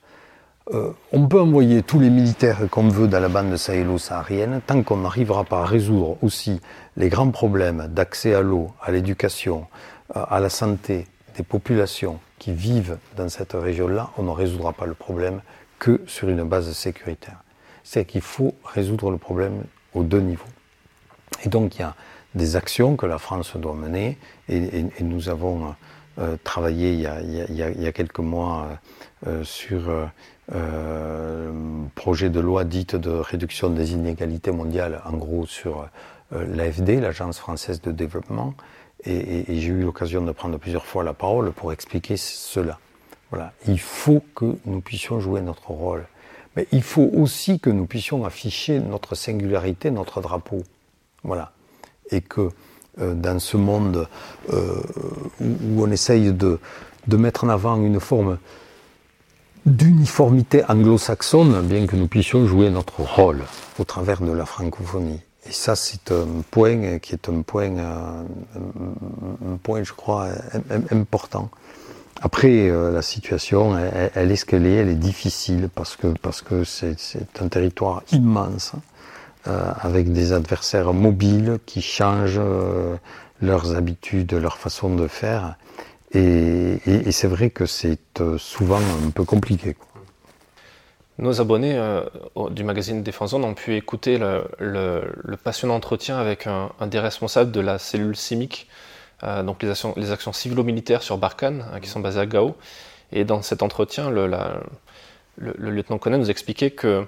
[0.72, 4.98] euh, on peut envoyer tous les militaires qu'on veut dans la bande sahélo-saharienne tant qu'on
[4.98, 6.60] n'arrivera pas à résoudre aussi
[6.96, 9.66] les grands problèmes d'accès à l'eau, à l'éducation,
[10.14, 14.94] à la santé des populations qui vivent dans cette région-là, on ne résoudra pas le
[14.94, 15.40] problème
[15.78, 17.42] que sur une base sécuritaire.
[17.84, 20.44] C'est qu'il faut résoudre le problème aux deux niveaux.
[21.44, 21.94] Et donc il y a
[22.34, 24.18] des actions que la France doit mener
[24.48, 25.74] et, nous avons
[26.18, 28.68] euh, travaillé il y, a, quelques mois
[29.42, 29.90] sur
[30.54, 31.52] euh,
[31.94, 35.88] projet de loi dite de réduction des inégalités mondiales, en gros sur
[36.32, 38.54] euh, l'AFD, l'Agence française de développement,
[39.04, 42.78] et, j'ai eu l'occasion de prendre plusieurs fois la parole pour expliquer cela.
[43.30, 43.52] Voilà.
[43.66, 46.06] Il faut que nous puissions jouer notre rôle.
[46.56, 50.62] Mais il faut aussi que nous puissions afficher notre singularité, notre drapeau.
[51.24, 51.52] Voilà.
[52.10, 52.50] Et que
[53.00, 54.06] euh, dans ce monde
[54.50, 56.60] où, on essaye de,
[57.06, 58.38] de, mettre en avant une forme
[59.64, 63.42] d'uniformité anglo-saxonne, bien que nous puissions jouer notre rôle
[63.78, 65.20] au travers de la francophonie.
[65.46, 68.22] Et ça, c'est un point qui est un point, euh,
[68.56, 70.28] un point je crois,
[70.90, 71.50] important.
[72.24, 73.76] Après, euh, la situation,
[74.14, 76.96] elle, est ce qu'elle est, elle est difficile parce que parce que c'est
[77.40, 78.72] un territoire immense,
[79.48, 82.40] euh, avec des adversaires mobiles qui changent
[83.40, 85.56] leurs habitudes, leur façon de faire.
[86.14, 89.76] Et, c'est vrai que c'est euh, souvent un peu compliqué.
[91.18, 92.02] Nos abonnés euh,
[92.50, 97.78] du magazine Défense ont pu écouter le, passionnant entretien avec un, des responsables de la
[97.78, 98.91] cellule CIMIC, euh,
[99.22, 102.56] donc les actions, les actions civilo-militaires sur Barkhane, qui sont basées à Gao.
[103.12, 104.28] Et dans cet entretien, le,
[105.36, 107.06] lieutenant Conan nous expliquait que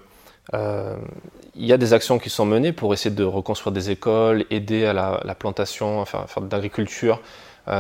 [0.53, 4.85] il y a des actions qui sont menées pour essayer de reconstruire des écoles, aider
[4.85, 7.21] à la, plantation, faire, faire de l'agriculture,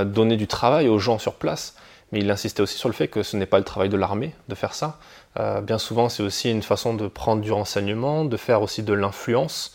[0.05, 1.77] donner du travail aux gens sur place.
[2.15, 4.35] Mais il insistait aussi sur le fait que ce n'est pas le travail de l'armée
[4.49, 4.99] de faire ça.
[5.39, 8.93] Euh, bien souvent, c'est aussi une façon de prendre du renseignement, de faire aussi de
[8.93, 9.75] l'influence.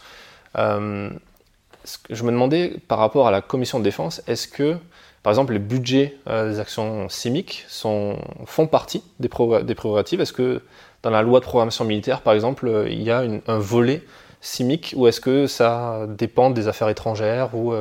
[1.85, 4.77] Euh, je me demandais par rapport à la commission de défense, est-ce que,
[5.23, 9.29] par exemple, les budgets euh, des actions CIMIC sont, font partie des,
[9.63, 10.21] des prérogatives?
[10.21, 10.61] Est-ce que
[11.03, 14.03] dans la loi de programmation militaire, par exemple, il y a un volet
[14.41, 17.73] CIMIC ou est-ce que ça dépend des affaires étrangères ou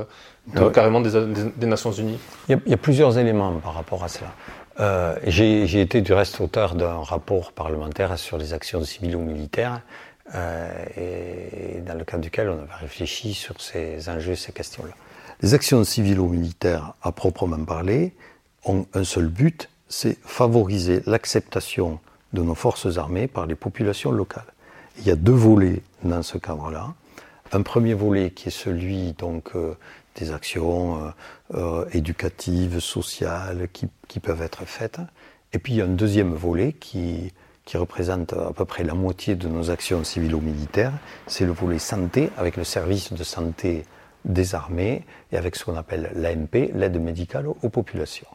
[0.73, 2.19] carrément des, Nations Unies?
[2.49, 4.31] Il y, a, plusieurs éléments par rapport à cela.
[4.81, 9.73] Euh, j'ai été du reste auteur d'un rapport parlementaire sur les actions civiles ou militaires,
[9.75, 14.95] euh, et dans le cadre duquel on avait réfléchi sur ces enjeux, ces questions-là.
[15.41, 18.13] Les actions civiles ou militaires, à proprement parler,
[18.65, 22.01] ont un seul but, c'est favoriser l'acceptation
[22.33, 24.53] de nos forces armées par les populations locales.
[24.99, 26.95] Il y a deux volets dans ce cadre-là.
[27.53, 29.75] Un premier volet qui est celui donc euh,
[30.17, 31.11] des actions euh,
[31.55, 34.99] euh, éducatives, sociales qui, peuvent être faites.
[35.53, 37.33] Et puis il y a un deuxième volet qui,
[37.69, 40.95] qui représente à peu près la moitié de nos actions civilo-militaires,
[41.27, 43.85] c'est le volet santé avec le service de santé
[44.25, 48.27] des armées et avec ce qu'on appelle l'AMP, l'aide médicale aux populations.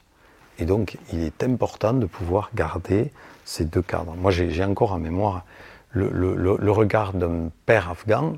[0.59, 3.11] Et donc il est important de pouvoir garder
[3.43, 4.13] ces deux cadres.
[4.13, 5.45] Moi j'ai encore en mémoire
[5.89, 8.37] le, regard d'un père afghan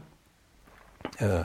[1.22, 1.44] euh,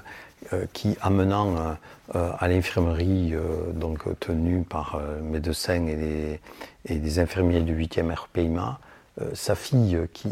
[0.53, 1.77] euh, qui, amenant
[2.15, 3.35] euh, à l'infirmerie,
[3.75, 6.41] donc tenue par médecins et des,
[6.87, 8.79] et infirmiers du 8e RPIMA,
[9.35, 10.31] sa fille qui,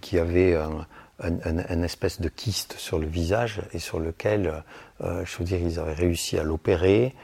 [0.00, 4.62] qui, avait un, espèce de kyste sur le visage et sur lequel,
[5.00, 7.14] je veux dire, ils avaient réussi à l'opérer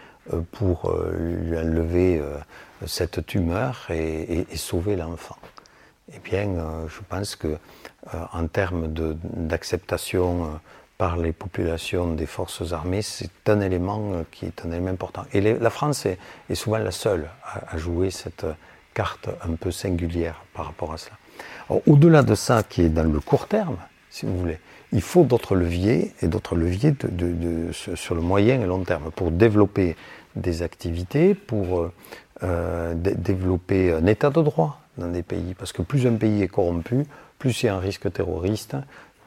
[0.53, 2.21] pour lui enlever
[2.87, 5.37] cette tumeur et, sauver l'enfant.
[6.13, 6.49] Eh bien,
[6.89, 7.57] je pense que
[8.33, 10.59] en termes d'acceptation
[10.99, 15.25] par les populations des forces armées, c'est un élément euh, qui est un élément important.
[15.33, 16.19] Et la France est,
[16.55, 18.47] souvent la seule à, jouer cette
[18.97, 21.17] carte un peu singulière par rapport à cela.
[21.87, 23.77] Au-delà de ça, qui est dans le court terme,
[24.09, 24.59] si vous voulez,
[24.93, 26.95] il faut d'autres leviers et d'autres leviers
[27.73, 29.97] sur le moyen et long terme pour développer
[30.35, 31.93] des activités, pour euh,
[32.43, 35.55] euh, développer un état de droit dans des pays.
[35.59, 37.05] Parce que plus un pays est corrompu,
[37.39, 38.77] plus il y a un risque terroriste,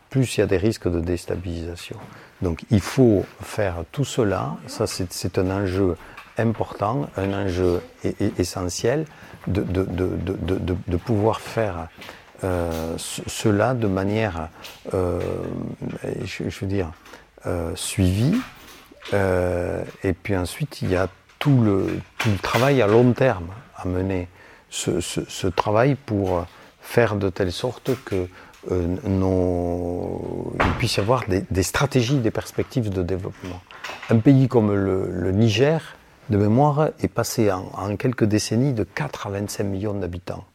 [0.10, 1.98] plus il y a des risques de déstabilisation.
[2.42, 5.96] Donc il faut faire tout cela, ça c'est un enjeu
[6.40, 7.82] important, un enjeu
[8.38, 9.06] essentiel
[9.48, 11.88] de, de, de, de pouvoir faire
[12.44, 14.50] euh, cela de manière,
[14.94, 15.20] euh,
[16.24, 16.92] je, veux dire,
[17.46, 18.36] euh, suivie.
[19.14, 21.08] Euh, et puis ensuite, il y a
[21.40, 24.28] tout le, tout le travail à long terme à mener.
[24.70, 26.46] Ce, ce, travail pour
[26.80, 28.28] faire de telle sorte que
[28.72, 28.98] euh,
[30.60, 33.62] il puisse y avoir des, stratégies, des perspectives de développement.
[34.10, 35.96] Un pays comme le, Niger,
[36.30, 40.46] de mémoire, est passé en, quelques décennies de 4 à 25 millions d'habitants.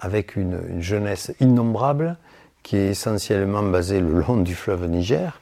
[0.00, 2.16] avec une, jeunesse innombrable
[2.62, 5.40] qui est essentiellement basée le long du fleuve Niger,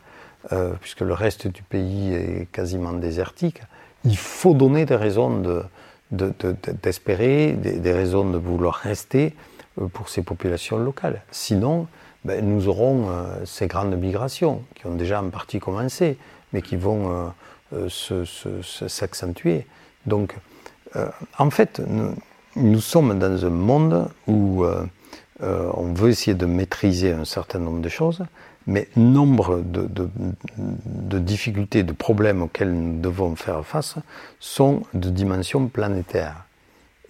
[0.53, 3.61] euh, puisque le reste du pays est quasiment désertique.
[4.05, 5.43] Il faut donner des raisons
[6.13, 9.35] d'espérer, de, des, raisons de vouloir rester
[9.81, 11.23] euh, pour ces populations locales.
[11.31, 11.89] Sinon,
[12.25, 16.19] ben, nous aurons euh, ces grandes migrations qui ont déjà en partie commencé,
[16.53, 17.33] mais qui vont
[17.89, 19.67] s'accentuer.
[20.07, 20.35] Donc,
[21.39, 21.81] en fait,
[22.57, 24.87] nous sommes dans un monde où euh,
[25.43, 28.25] euh, on veut essayer de maîtriser un certain nombre de choses,
[28.67, 33.97] mais nombre de, difficultés, de problèmes auxquels nous devons faire face
[34.41, 36.47] sont de dimension planétaire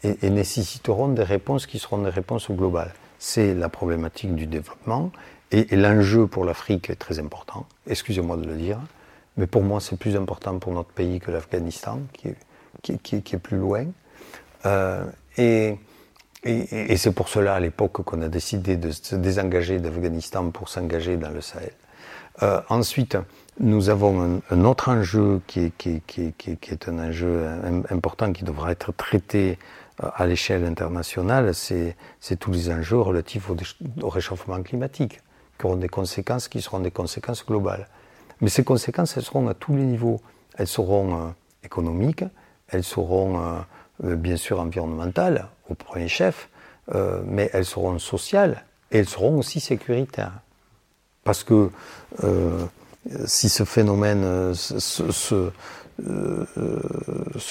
[0.03, 2.93] et, nécessiteront des réponses qui seront des réponses globales.
[3.19, 5.13] C'est la problématique du développement
[5.53, 8.79] et, l'enjeu pour l'Afrique est très important, excusez-moi de le dire,
[9.37, 12.29] mais pour moi c'est plus important pour notre pays que l'Afghanistan, qui,
[13.17, 13.87] est plus loin.
[14.65, 15.05] Euh,
[15.37, 15.77] et,
[16.97, 21.31] c'est pour cela, à l'époque, qu'on a décidé de se désengager d'Afghanistan pour s'engager dans
[21.31, 21.73] le Sahel.
[22.43, 23.17] Euh, ensuite,
[23.59, 27.47] nous avons un, autre enjeu qui est, un enjeu
[27.91, 29.59] important qui devra être traité
[30.05, 31.97] euh, à l'échelle internationale, c'est
[32.39, 33.57] tous les enjeux relatifs au,
[34.03, 35.21] au, réchauffement climatique,
[35.59, 37.89] qui auront des conséquences qui seront des conséquences globales.
[38.41, 40.21] Mais ces conséquences, elles seront à tous les niveaux.
[40.57, 41.29] Elles seront euh,
[41.65, 42.25] économiques,
[42.69, 43.59] elles seront euh,
[44.05, 46.49] euh, bien sûr environnementales au premier chef,
[47.25, 50.35] mais elles seront sociales et elles seront aussi sécuritaires.
[51.25, 51.71] Parce que
[53.25, 55.51] si ce phénomène se,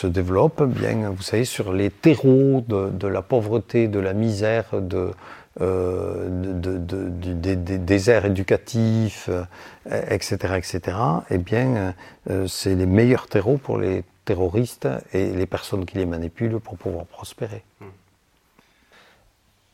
[0.06, 5.12] développe, bien, vous savez, sur les terreaux de, la pauvreté, de la misère, de,
[5.60, 9.30] des déserts éducatifs,
[9.90, 10.98] etc., etc.,
[11.30, 11.94] eh bien,
[12.48, 17.06] c'est les meilleurs terreaux pour les terroristes et les personnes qui les manipulent pour pouvoir
[17.06, 17.64] prospérer.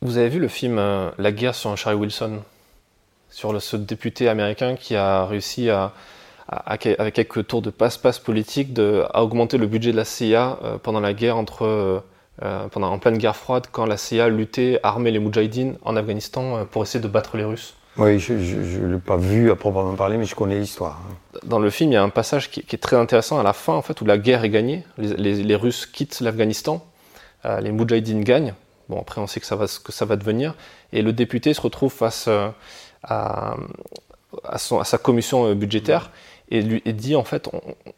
[0.04, 2.42] Vous avez vu le film euh, La guerre sur Charlie Wilson?
[3.30, 5.94] Sur ce député américain qui a réussi à,
[6.48, 11.00] avec quelques tours de passe-passe politique, à augmenter le budget de la CIA euh, pendant
[11.00, 12.04] la guerre entre.
[12.44, 16.66] Euh, pendant, en pleine guerre froide, quand la CIA luttait, armait les Moudjahidines en Afghanistan
[16.66, 17.76] pour essayer de battre les Russes.
[17.98, 21.02] Oui, je ne l'ai pas vu à proprement parler, mais je connais l'histoire.
[21.44, 23.74] Dans le film, il y a un passage qui, est très intéressant à la fin,
[23.74, 24.86] en fait, où la guerre est gagnée.
[24.98, 26.86] Les, Russes quittent l'Afghanistan,
[27.46, 28.54] euh, les Moudjahidines gagnent.
[28.88, 30.56] Bon, après, on sait que ça va, que ça va devenir.
[30.94, 32.48] Et le député se retrouve face euh,
[33.04, 33.56] à,
[34.46, 36.12] à, sa commission euh, budgétaire
[36.50, 37.50] et lui dit, en fait,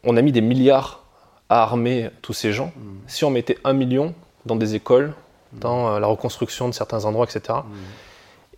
[0.02, 1.03] on, a mis des milliards
[1.48, 2.72] à armer tous ces gens.
[2.76, 2.96] Mm.
[3.06, 4.14] Si on mettait un million
[4.46, 5.14] dans des écoles,
[5.52, 7.60] dans la reconstruction de certains endroits, etc.,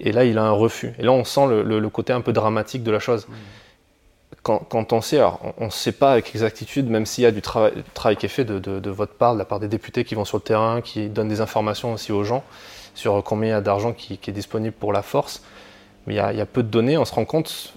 [0.01, 0.93] et là, il a un refus.
[0.99, 3.27] Et là, on sent le, côté un peu dramatique de la chose.
[4.43, 7.43] Quand, on sait, alors on ne sait pas avec exactitude, même s'il y a du,
[7.43, 10.37] travail, qui est fait de, votre part, de la part des députés qui vont sur
[10.37, 12.45] le terrain, qui donnent des informations aussi aux gens
[12.95, 15.43] sur combien il y a d'argent qui, est disponible pour la force.
[16.07, 17.75] Mais il y, a, peu de données, on se rend compte,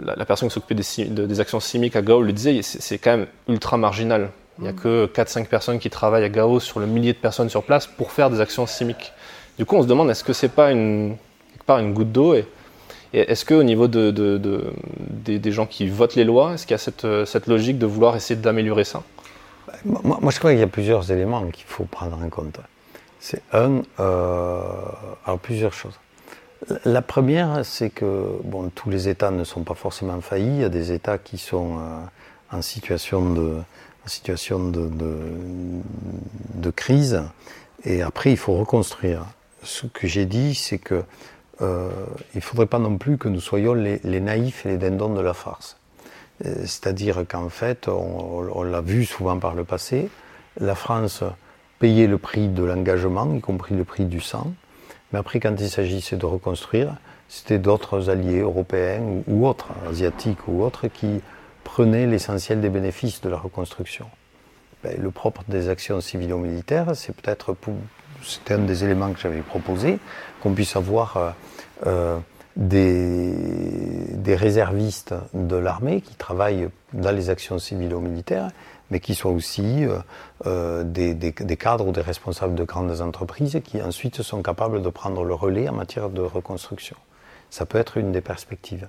[0.00, 3.26] la, personne qui s'occupait des, des, actions chimiques à Gao le disait, c'est quand même
[3.48, 4.30] ultra marginal.
[4.58, 7.48] Il n'y a que 4-5 personnes qui travaillent à Gao sur le millier de personnes
[7.48, 9.12] sur place pour faire des actions chimiques.
[9.58, 11.16] Du coup, on se demande, est-ce que c'est pas une,
[11.64, 12.34] part une goutte d'eau.
[12.34, 12.46] Et,
[13.12, 17.46] est-ce qu'au niveau de, des, gens qui votent les lois, est-ce qu'il y a cette,
[17.46, 19.02] logique de vouloir essayer d'améliorer ça?
[19.84, 22.58] Moi, je crois qu'il y a plusieurs éléments qu'il faut prendre en compte.
[23.20, 24.62] C'est un, euh,
[25.26, 25.92] alors plusieurs choses.
[26.84, 30.46] La première, c'est que bon, tous les États ne sont pas forcément faillis.
[30.46, 31.98] Il y a des États qui sont euh,
[32.52, 33.64] en situation de,
[36.76, 37.22] crise.
[37.84, 39.26] Et après, il faut reconstruire.
[39.64, 41.02] Ce que j'ai dit, c'est que
[41.60, 41.90] euh,
[42.34, 45.20] il ne faudrait pas non plus que nous soyons les, naïfs et les dindons de
[45.20, 45.76] la farce.
[46.44, 50.08] Euh, c'est-à-dire qu'en fait, on, l'a vu souvent par le passé,
[50.58, 51.24] la France
[51.80, 54.52] payait le prix de l'engagement, y compris le prix du sang,
[55.12, 56.96] mais après, quand il s'agissait de reconstruire,
[57.28, 61.20] c'était d'autres alliés européens ou, autres, asiatiques ou autres, qui
[61.64, 64.06] prenaient l'essentiel des bénéfices de la reconstruction.
[64.82, 67.54] Ben, le propre des actions civilo-militaires, c'est peut-être
[68.22, 69.98] c'était un des éléments que j'avais proposé,
[70.42, 71.30] qu'on puisse avoir euh,
[71.86, 72.18] euh,
[72.56, 73.32] des,
[74.12, 78.50] des, réservistes de l'armée qui travaillent dans les actions civilo-militaires,
[78.92, 79.86] mais qui soient aussi
[80.44, 84.82] euh, des, des, des, cadres ou des responsables de grandes entreprises qui ensuite sont capables
[84.82, 86.96] de prendre le relais en matière de reconstruction.
[87.48, 88.86] Ça peut être une des perspectives.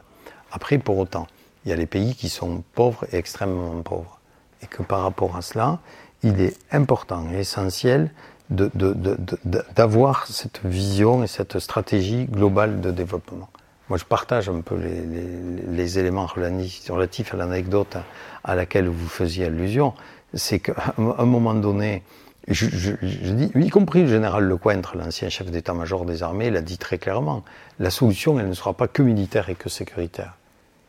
[0.51, 1.25] Après, pour autant,
[1.63, 4.19] il y a les pays qui sont pauvres et extrêmement pauvres.
[4.61, 5.79] Et que par rapport à cela,
[6.21, 8.11] il est important et essentiel
[8.49, 13.47] d'avoir cette vision et cette stratégie globale de développement.
[13.93, 17.97] Moi, je partage un peu les, éléments relatifs à l'anecdote
[18.43, 19.93] à laquelle vous faisiez allusion.
[20.33, 22.01] C'est qu'à un moment donné,
[22.47, 27.43] y compris le général Lecointre, l'ancien chef d'état-major des armées, l'a dit très clairement,
[27.77, 30.37] la solution, elle ne sera pas que militaire et que sécuritaire.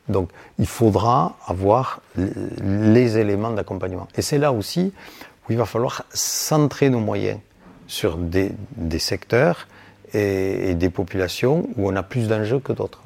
[0.09, 4.09] Donc il faudra avoir les éléments d'accompagnement.
[4.17, 4.95] Et c'est là aussi
[5.47, 7.39] où il va falloir centrer nos moyens
[7.87, 8.55] sur des,
[8.99, 9.69] secteurs
[10.15, 13.03] et, des populations où on a plus d'enjeux que d'autres.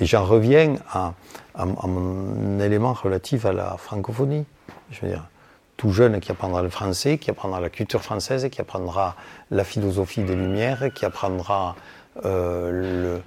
[0.00, 1.14] Et j'en reviens à,
[1.54, 4.44] à, mon élément relatif à la francophonie.
[4.90, 5.28] Je veux dire,
[5.76, 9.16] tout jeune qui apprendra le français, qui apprendra la culture française, qui apprendra
[9.50, 11.76] la philosophie des Lumières, qui apprendra
[12.24, 13.18] euh,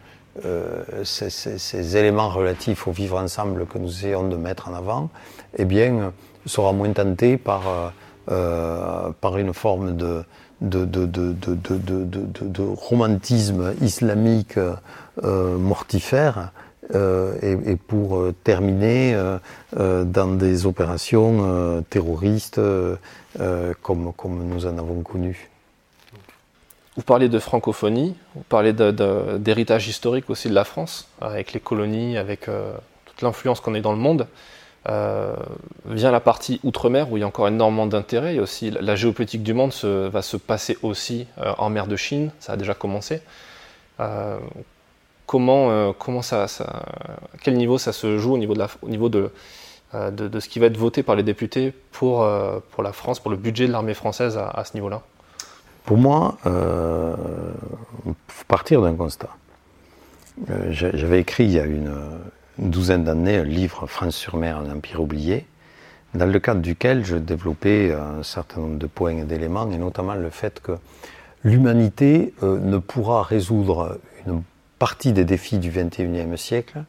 [0.46, 5.10] euh, ces, éléments relatifs au vivre ensemble que nous essayons de mettre en avant,
[5.58, 6.14] eh bien,
[6.46, 7.94] sera moins tenté par,
[8.30, 10.24] euh, par une forme de,
[10.62, 14.58] de, de romantisme islamique
[15.24, 16.51] mortifère
[16.93, 22.62] euh, et, pour euh, terminer euh, dans des opérations terroristes
[23.82, 25.49] comme, comme nous en avons connu.
[26.95, 32.18] Vous parlez de francophonie, vous parlez d'héritage historique aussi de la France, avec les colonies,
[32.18, 32.45] avec
[33.06, 34.28] toute l'influence qu'on est dans le monde.
[34.86, 38.36] Vient la partie outre-mer où il y a encore énormément d'intérêt.
[38.36, 42.32] Et aussi la géopolitique du monde va se passer aussi en mer de Chine.
[42.40, 43.22] Ça a déjà commencé
[45.26, 49.10] comment, euh, comment ça, à quel niveau ça se joue au niveau, de, au niveau
[49.10, 49.32] de,
[49.94, 53.32] euh, ce qui va être voté par les députés pour, euh, pour la France, pour
[53.32, 55.02] le budget de l'armée française à, ce niveau-là?
[55.86, 59.30] Pour moi, il faut partir d'un constat.
[60.70, 61.94] J'avais écrit il y a une,
[62.58, 65.45] douzaine d'années un livre France sur mer, un empire oublié,
[66.14, 70.16] dans le cadre duquel je développais un certain nombre de points et d'éléments, et notamment
[70.16, 70.74] le fait que
[71.43, 74.41] l'humanité ne pourra résoudre une
[74.80, 76.84] partie des défis du XXIe siècle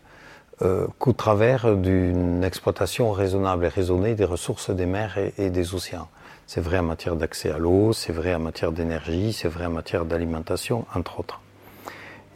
[0.62, 6.08] euh, qu'au travers d'une exploitation raisonnable et raisonnée des ressources des mers et, des océans.
[6.46, 9.70] C'est vrai en matière d'accès à l'eau, c'est vrai en matière d'énergie, c'est vrai en
[9.70, 11.42] matière d'alimentation, entre autres.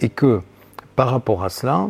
[0.03, 0.43] Et que
[0.97, 1.89] par rapport à cela,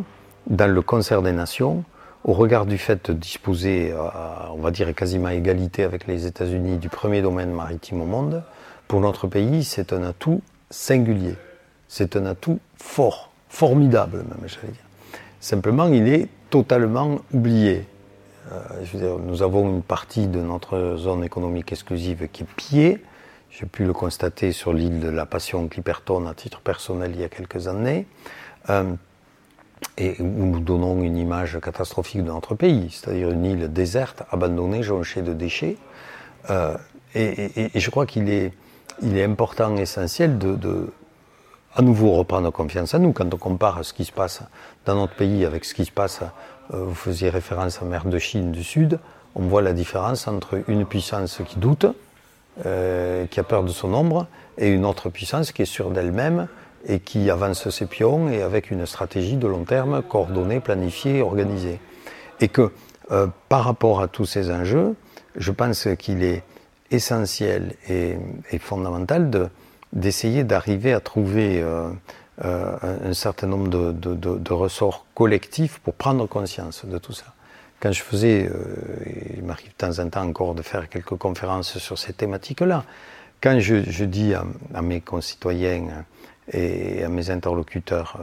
[0.51, 1.83] dans le concert des nations,
[2.23, 3.93] au regard du fait de disposer,
[4.53, 8.43] on va dire, quasiment à égalité avec les États-Unis du premier domaine maritime au monde,
[8.87, 11.35] pour notre pays, c'est un atout singulier.
[11.87, 14.83] C'est un atout fort formidable même, j'allais dire.
[15.39, 17.85] Simplement, il est totalement oublié.
[18.51, 23.03] Euh, nous avons une partie de notre zone économique exclusive qui est pillée.
[23.49, 27.23] J'ai pu le constater sur l'île de la Passion Clipperton à titre personnel il y
[27.23, 28.05] a quelques années.
[28.69, 28.93] Euh,
[29.97, 34.83] et où nous donnons une image catastrophique de notre pays, c'est-à-dire une île déserte, abandonnée,
[34.83, 35.77] jonchée de déchets.
[36.49, 36.75] Euh,
[37.13, 38.53] et, je crois qu'il est,
[39.23, 40.91] important, essentiel de,
[41.75, 44.41] à nouveau reprendre confiance en nous quand on compare ce qui se passe
[44.85, 46.21] dans notre pays avec ce qui se passe,
[46.73, 48.99] euh, vous faisiez référence à mer de Chine du Sud,
[49.35, 51.85] on voit la différence entre une puissance qui doute,
[52.65, 54.27] euh, qui a peur de son ombre,
[54.57, 56.47] et une autre puissance qui est sûre d'elle-même
[56.87, 61.79] et qui avance ses pions et avec une stratégie de long terme coordonnée, planifiée, organisée.
[62.39, 62.71] Et que
[63.11, 64.95] euh, par rapport à tous ces enjeux,
[65.35, 66.43] je pense qu'il est
[66.91, 68.17] essentiel et,
[68.59, 69.47] fondamental de,
[69.93, 71.89] d'essayer d'arriver à trouver euh,
[72.43, 72.75] euh,
[73.05, 77.25] un certain nombre de, ressorts collectifs pour prendre conscience de tout ça.
[77.79, 78.49] Quand je faisais,
[79.35, 82.83] il m'arrive de temps en temps encore de faire quelques conférences sur ces thématiques-là,
[83.41, 86.05] quand je, dis à, mes concitoyens
[86.51, 88.17] et à mes interlocuteurs,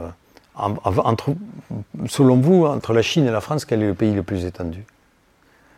[0.55, 1.33] entre,
[2.07, 4.85] selon vous, entre la Chine et la France, quel est le pays le plus étendu?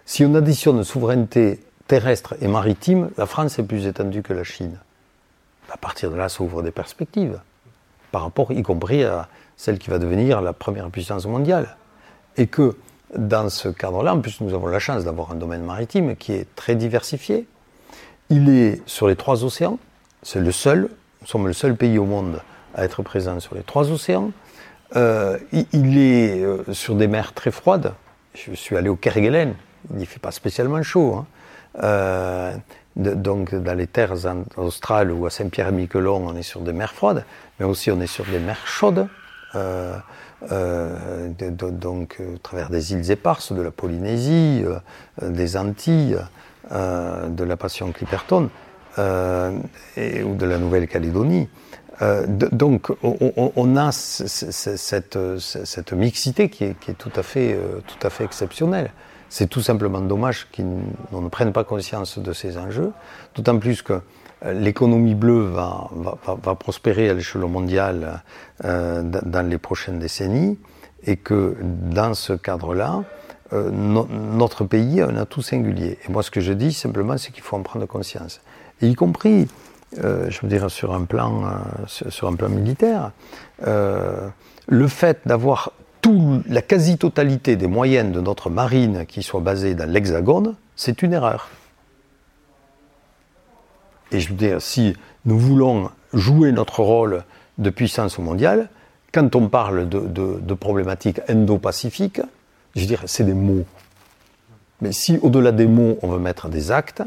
[0.06, 4.78] Si on additionne souveraineté terrestre et maritime, la France est plus étendue que la Chine
[5.72, 7.40] à partir de là s'ouvrent des perspectives,
[8.12, 11.78] par rapport y compris à celle qui va devenir la première puissance mondiale.
[12.38, 12.76] Et que
[13.16, 16.48] dans ce cadre-là, en plus nous avons la chance d'avoir un domaine maritime qui est
[16.56, 17.48] très diversifié.
[18.30, 19.80] Il est sur les trois océans,
[20.24, 20.90] c'est le seul,
[21.22, 22.42] nous sommes le seul pays au monde
[22.74, 24.32] à être présent sur les trois océans.
[24.96, 27.94] Euh, il est euh, sur des mers très froides.
[28.34, 29.54] Je suis allé au Kerguelen,
[29.92, 31.16] il n'y fait pas spécialement chaud.
[31.16, 31.26] Hein.
[31.84, 32.54] Euh,
[32.96, 34.16] donc dans les terres
[34.58, 37.24] australes ou à Saint-Pierre-et-Miquelon, on est sur des mers froides,
[37.60, 39.08] mais aussi on est sur des mers chaudes.
[40.42, 44.66] Donc au travers des îles éparses, de la Polynésie,
[45.22, 46.18] des Antilles,
[46.70, 48.50] de la Passion Clipperton
[48.98, 51.48] et, ou de la Nouvelle-Calédonie.
[52.52, 55.18] donc on, a cette,
[55.94, 57.58] mixité qui est, est, tout à fait,
[58.24, 58.92] exceptionnelle.
[59.30, 62.92] C'est tout simplement dommage qu'on ne prenne pas conscience de ces enjeux,
[63.34, 64.02] d'autant plus que
[64.46, 65.90] euh, l'économie bleue va,
[66.56, 68.24] prospérer à l'échelon mondial
[68.66, 70.58] euh, dans les prochaines décennies
[71.04, 73.04] et que dans ce cadre-là,
[73.54, 76.00] euh, notre pays a un atout singulier.
[76.08, 78.42] Et moi, ce que je dis simplement, c'est qu'il faut en prendre conscience.
[78.88, 79.48] Y compris,
[79.98, 81.44] je veux dire, sur un plan,
[81.88, 83.12] sur un plan militaire,
[83.66, 85.72] le fait d'avoir
[86.48, 91.50] la quasi-totalité des moyens de notre marine qui soient basés dans l'Hexagone, c'est une erreur.
[94.12, 97.24] Et je veux dire, si nous voulons jouer notre rôle
[97.58, 98.70] de puissance mondiale,
[99.14, 102.22] quand on parle de, problématiques indo-pacifiques,
[102.76, 103.66] je veux dire, c'est des mots.
[104.82, 107.04] Mais si au-delà des mots, on veut mettre des actes,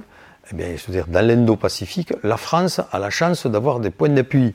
[0.50, 4.10] eh bien, je veux dire, dans l'Indo-Pacifique, la France a la chance d'avoir des points
[4.10, 4.54] d'appui.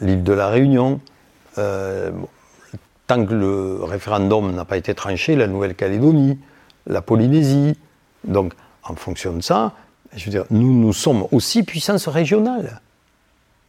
[0.00, 1.00] L'île de la Réunion,
[1.58, 2.12] euh,
[3.06, 6.38] tant que le référendum n'a pas été tranché, la Nouvelle-Calédonie,
[6.86, 7.76] la Polynésie.
[8.22, 9.72] Donc, en fonction de ça,
[10.50, 12.80] nous, nous sommes aussi puissance régionale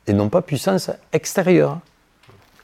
[0.07, 1.79] et non pas puissance extérieure.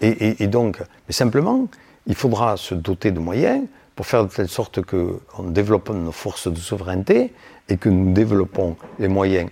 [0.02, 1.68] Et, donc, mais simplement,
[2.08, 3.64] il faudra se doter de moyens
[4.02, 7.32] pour faire de telle sorte qu'on développe nos forces de souveraineté
[7.70, 9.48] et que nous développons les moyens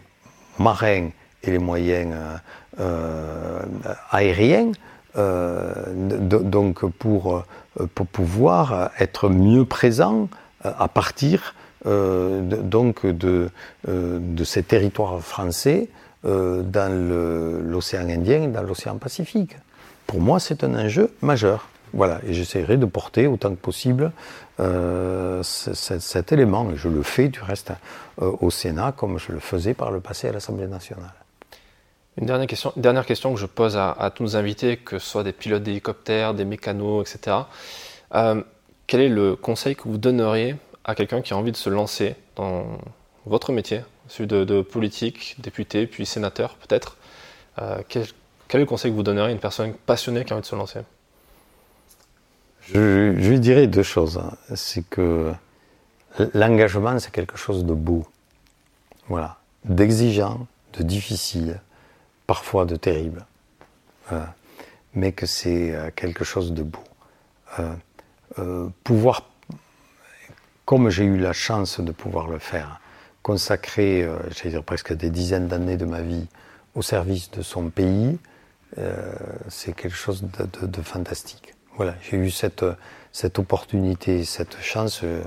[0.57, 1.09] marins
[1.43, 2.37] et les moyens euh,
[2.79, 3.61] euh,
[4.09, 4.71] aériens
[5.19, 7.43] euh, donc pour,
[7.93, 10.29] pour pouvoir être mieux présent
[10.63, 11.53] à partir
[11.85, 13.51] donc de,
[13.87, 15.89] de ces territoires français
[16.23, 19.55] dans l'océan Indien et dans l'océan Pacifique.
[20.07, 21.69] Pour moi, c'est un enjeu majeur.
[21.93, 24.11] Voilà, et j'essaierai de porter autant que possible
[25.41, 27.71] cet élément, je le fais du reste
[28.17, 31.13] au Sénat comme je le faisais par le passé à l'Assemblée nationale.
[32.19, 35.23] Une dernière question, dernière question que je pose à, tous nos invités, que ce soit
[35.23, 37.37] des pilotes d'hélicoptères, des mécanos, etc.
[38.87, 42.15] quel est le conseil que vous donneriez à quelqu'un qui a envie de se lancer
[42.35, 42.65] dans
[43.25, 46.97] votre métier, celui de, politique, député, puis sénateur peut-être,
[47.61, 50.41] euh, quel, est le conseil que vous donneriez à une personne passionnée qui a envie
[50.41, 50.79] de se lancer?
[52.73, 54.17] Je, lui dirais deux choses.
[54.17, 54.35] Hein.
[54.55, 55.31] C'est que
[56.33, 58.05] l'engagement, c'est quelque chose de beau.
[59.07, 59.37] Voilà.
[59.65, 61.61] D'exigeant, de difficile,
[62.27, 63.25] parfois de terrible.
[64.11, 64.23] Euh,
[64.93, 66.83] mais que c'est euh, quelque chose de beau.
[68.83, 69.23] pouvoir
[70.69, 72.79] comme j'ai eu la chance de pouvoir le faire,
[73.23, 76.27] consacrer, euh, j'allais dire presque des dizaines d'années de ma vie
[76.75, 78.19] au service de son pays,
[78.77, 79.15] euh,
[79.47, 80.23] c'est quelque chose
[80.61, 81.55] de, fantastique.
[81.79, 82.65] Voilà, j'ai eu cette,
[83.13, 85.23] cette opportunité, cette chance, euh,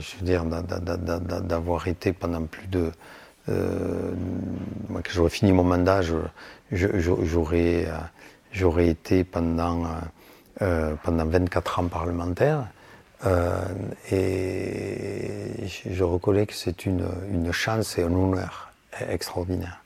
[0.00, 2.90] je veux dire, d'avoir été pendant plus de.
[4.88, 6.00] moi, que j'aurais fini mon mandat,
[6.72, 7.86] j'aurais,
[8.50, 9.84] j'aurais été pendant,
[10.58, 12.68] pendant 24 ans parlementaire.
[13.26, 13.62] Euh,
[14.10, 18.72] et je reconnais que c'est une, une, chance et un honneur
[19.06, 19.82] extraordinaire.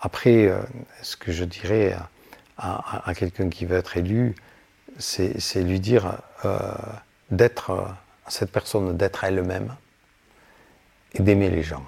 [0.00, 0.62] Après, euh,
[1.02, 1.94] ce que je dirais
[2.56, 4.34] à, à, quelqu'un qui veut être élu,
[5.00, 6.58] c'est lui dire euh,
[7.30, 9.74] d'être à cette personne d'être elle-même
[11.14, 11.84] et d'aimer les gens.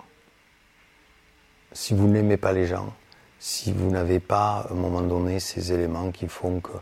[1.73, 2.93] Si vous n'aimez pas les gens,
[3.39, 6.73] si vous n'avez pas à un moment donné ces éléments qui font que,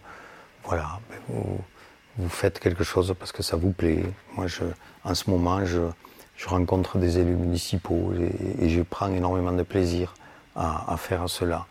[0.64, 4.04] voilà, ben vous, faites quelque chose parce que ça vous plaît.
[4.34, 4.64] Moi, je,
[5.04, 5.80] en ce moment, je,
[6.36, 8.12] je rencontre des élus municipaux
[8.58, 10.14] et, je prends énormément de plaisir
[10.54, 11.66] à, faire cela.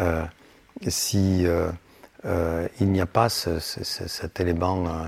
[0.00, 0.24] Euh,
[0.88, 1.70] si euh,
[2.26, 5.04] euh, il n'y a pas ce, cet élément euh,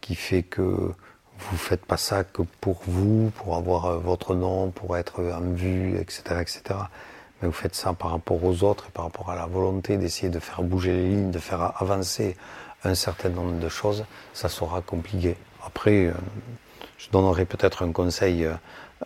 [0.00, 4.70] qui fait que vous faites pas ça que pour vous, pour avoir euh, votre nom,
[4.70, 6.62] pour être en vue, etc., etc.
[7.40, 10.28] Mais vous faites ça par rapport aux autres et par rapport à la volonté d'essayer
[10.28, 12.36] de faire bouger les lignes, de faire avancer
[12.84, 15.36] un certain nombre de choses, ça sera compliqué.
[15.66, 16.12] Après,
[16.98, 18.46] je donnerai peut-être un conseil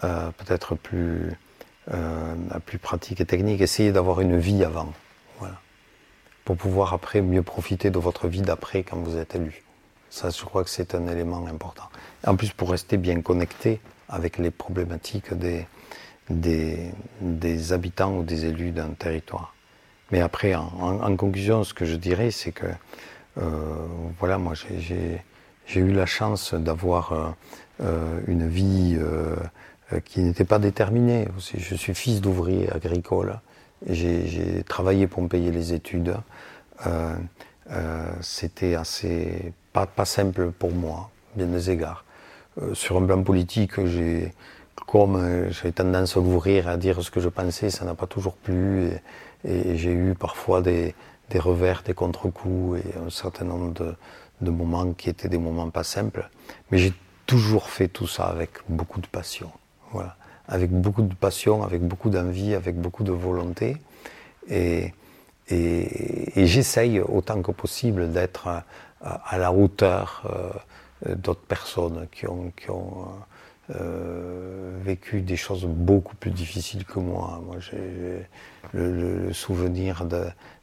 [0.01, 1.37] peut-être plus
[2.81, 3.61] pratique et technique.
[3.61, 4.93] Essayez d'avoir une vie avant.
[6.45, 9.63] Pour pouvoir après mieux profiter de votre vie d'après quand vous êtes élu.
[10.11, 11.89] Ça, je crois que c'est un élément important.
[12.27, 15.67] En plus, pour rester bien connecté avec les problématiques des,
[16.31, 19.55] des, habitants ou des élus d'un territoire.
[20.11, 22.67] Mais après, en, en, conclusion, ce que je dirais, c'est que
[23.39, 23.43] euh,
[24.19, 27.31] voilà, moi j'ai eu la chance d'avoir euh,
[27.83, 28.99] euh, une vie
[30.05, 31.29] qui n'était pas déterminée.
[31.57, 33.41] Je suis fils d'ouvrier agricole.
[33.89, 36.17] J'ai travaillé pour me payer les études.
[38.21, 42.05] C'était assez pas, pas, simple pour moi, bien des égards.
[42.75, 44.33] sur un plan politique, j'ai
[44.87, 48.35] comme j'ai tendance à ouvrir, à dire ce que je pensais, ça n'a pas toujours
[48.35, 48.91] plu.
[49.45, 50.95] et j'ai eu parfois des,
[51.31, 53.73] des revers, des contre-coups et un certain nombre
[54.41, 56.29] de, moments qui étaient des moments pas simples.
[56.71, 56.93] Mais j'ai
[57.27, 59.51] toujours fait tout ça avec beaucoup de passion.
[59.93, 60.17] Voilà.
[60.47, 63.79] Avec beaucoup de passion, avec beaucoup d'envie, avec beaucoup de volonté.
[64.51, 64.93] Et,
[65.49, 68.49] et, j'essaye autant que possible d'être
[69.03, 70.23] à, la hauteur
[71.07, 73.09] euh, d'autres personnes qui ont, ont,
[74.83, 77.43] vécu des choses beaucoup plus difficiles que moi.
[77.47, 78.27] Moi, j'ai
[78.73, 80.07] le, souvenir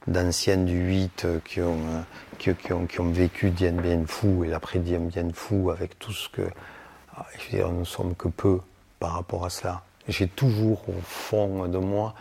[0.07, 1.79] d'anciennes du 8 qui ont,
[2.37, 6.13] qui, ont, qui ont vécu Dien Bien Phu et l'après Dien Bien Phu avec tout
[6.13, 6.43] ce que.
[7.15, 8.59] Ah, je veux dire, nous ne sommes que peu
[8.99, 9.83] par rapport à cela.
[10.07, 12.13] J'ai toujours au fond de moi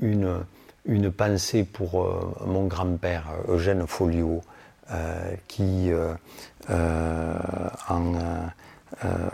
[0.00, 0.44] une,
[0.86, 4.42] une pensée pour euh, mon grand-père, Eugène Folio,
[4.92, 6.14] euh, qui, euh,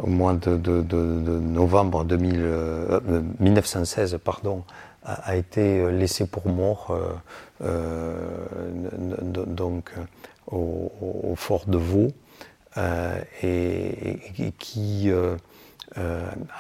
[0.03, 4.65] au mois de, novembre 1916, pardon,
[5.05, 6.97] a, été laissé pour mort
[9.47, 9.93] donc,
[10.51, 12.09] au, fort de Vaux
[13.43, 15.11] et, qui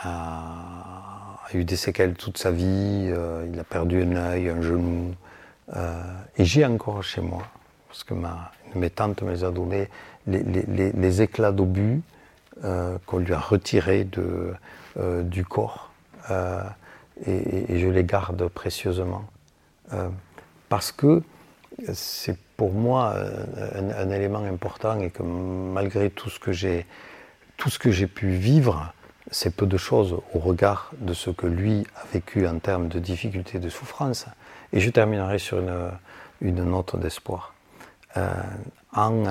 [0.04, 1.11] a
[1.56, 5.14] a eu des séquelles toute sa vie, euh, il a perdu un œil, un genou.
[5.76, 6.02] Euh,
[6.36, 7.42] et j'ai encore chez moi,
[7.88, 9.88] parce que ma, mes tantes me les a donnés,
[10.26, 12.00] les, éclats d'obus
[12.64, 14.54] euh, qu'on lui a retirés de,
[15.22, 15.90] du corps.
[17.26, 19.24] Et, je les garde précieusement.
[20.68, 21.22] parce que
[21.92, 23.14] c'est pour moi
[23.74, 26.86] un, un, élément important et que malgré tout ce que j'ai
[27.56, 28.92] tout ce que j'ai pu vivre,
[29.32, 32.98] c'est peu de choses au regard de ce que lui a vécu en termes de
[32.98, 34.26] difficultés, de souffrance.
[34.72, 37.54] Et je terminerai sur une, note d'espoir.
[38.16, 38.30] Euh,
[38.94, 39.24] en,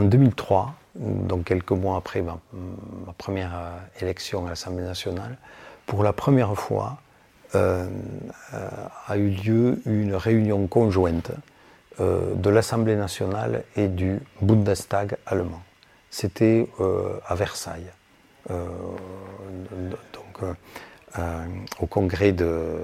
[0.00, 2.38] 2003, euh, euh, donc quelques mois après ma,
[3.18, 3.50] première
[4.00, 5.36] élection à l'Assemblée nationale,
[5.86, 6.98] pour la première fois
[7.52, 11.32] a eu lieu une réunion conjointe
[11.98, 15.60] de l'Assemblée nationale et du Bundestag allemand.
[16.10, 16.68] C'était
[17.26, 17.90] à Versailles.
[18.50, 18.66] Euh,
[19.90, 20.54] donc, euh,
[21.18, 21.44] euh,
[21.80, 22.80] au congrès de,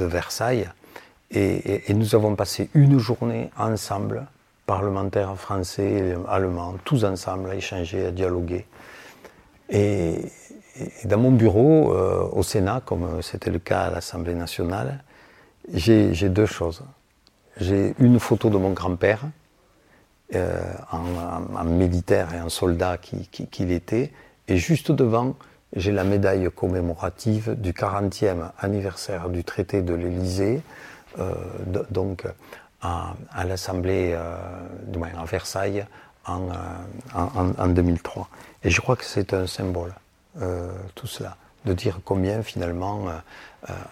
[0.00, 0.68] Versailles.
[1.30, 4.26] Et, nous avons passé une journée ensemble,
[4.66, 8.66] parlementaires français, allemands, tous ensemble, à échanger, à dialoguer.
[9.70, 10.20] Et,
[11.04, 15.04] dans mon bureau, au Sénat, comme c'était le cas à l'Assemblée nationale,
[15.72, 16.82] j'ai deux choses.
[17.58, 19.26] J'ai une photo de mon grand-père,
[20.34, 24.12] euh, en, militaire et en soldat qu'il était.
[24.48, 25.36] Et juste devant,
[25.74, 30.62] j'ai la médaille commémorative du 40e anniversaire du traité de l'Élysée,
[31.18, 31.34] euh,
[31.90, 32.24] donc
[32.80, 33.14] à,
[33.46, 34.36] l'Assemblée, euh,
[35.18, 35.86] à Versailles,
[36.26, 36.48] en,
[37.14, 38.28] en, 2003.
[38.64, 39.92] Et je crois que c'est un symbole,
[40.94, 43.06] tout cela, de dire combien finalement,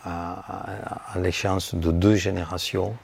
[0.05, 2.94] à l'échéance de deux générations,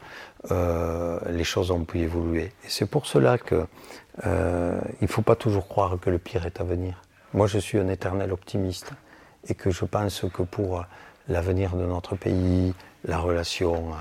[0.50, 2.52] euh, les choses ont pu évoluer.
[2.64, 3.66] Et c'est pour cela qu'il
[4.26, 7.02] euh, ne faut pas toujours croire que le pire est à venir.
[7.36, 8.92] Moi, je suis un éternel optimiste
[9.46, 10.84] et que je pense que pour
[11.28, 12.74] l'avenir de notre pays,
[13.04, 13.96] la relation euh,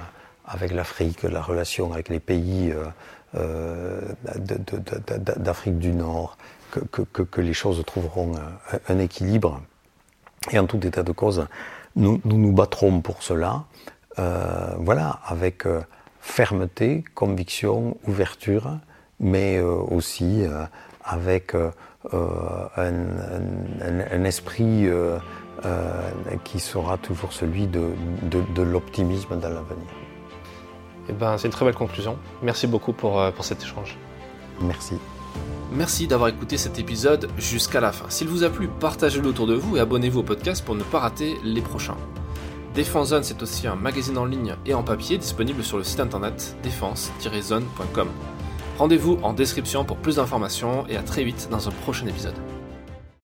[0.45, 2.73] avec l'Afrique, la relation avec les pays
[5.38, 6.38] d'Afrique du Nord,
[6.71, 8.36] que, les choses trouveront
[8.88, 9.61] un équilibre.
[10.51, 11.45] Et en tout état de cause,
[11.97, 13.65] nous nous, battrons pour cela,
[14.15, 15.65] voilà, avec
[16.21, 18.79] fermeté, conviction, ouverture,
[19.19, 20.65] mais euh, aussi euh,
[21.03, 21.53] avec
[22.13, 24.87] euh, un, esprit
[26.43, 29.87] qui sera toujours celui de, l'optimisme dans l'avenir.
[31.07, 32.17] Eh ben, c'est une très belle conclusion.
[32.41, 33.97] Merci beaucoup pour, pour cet échange.
[34.61, 34.95] Merci.
[35.71, 38.09] Merci d'avoir écouté cet épisode jusqu'à la fin.
[38.09, 40.99] S'il vous a plu, partagez-le autour de vous et abonnez-vous au podcast pour ne pas
[40.99, 41.97] rater les prochains.
[42.73, 45.99] Défense Zone, c'est aussi un magazine en ligne et en papier disponible sur le site
[45.99, 48.09] internet défense-zone.com.
[48.78, 52.36] Rendez-vous en description pour plus d'informations et à très vite dans un prochain épisode.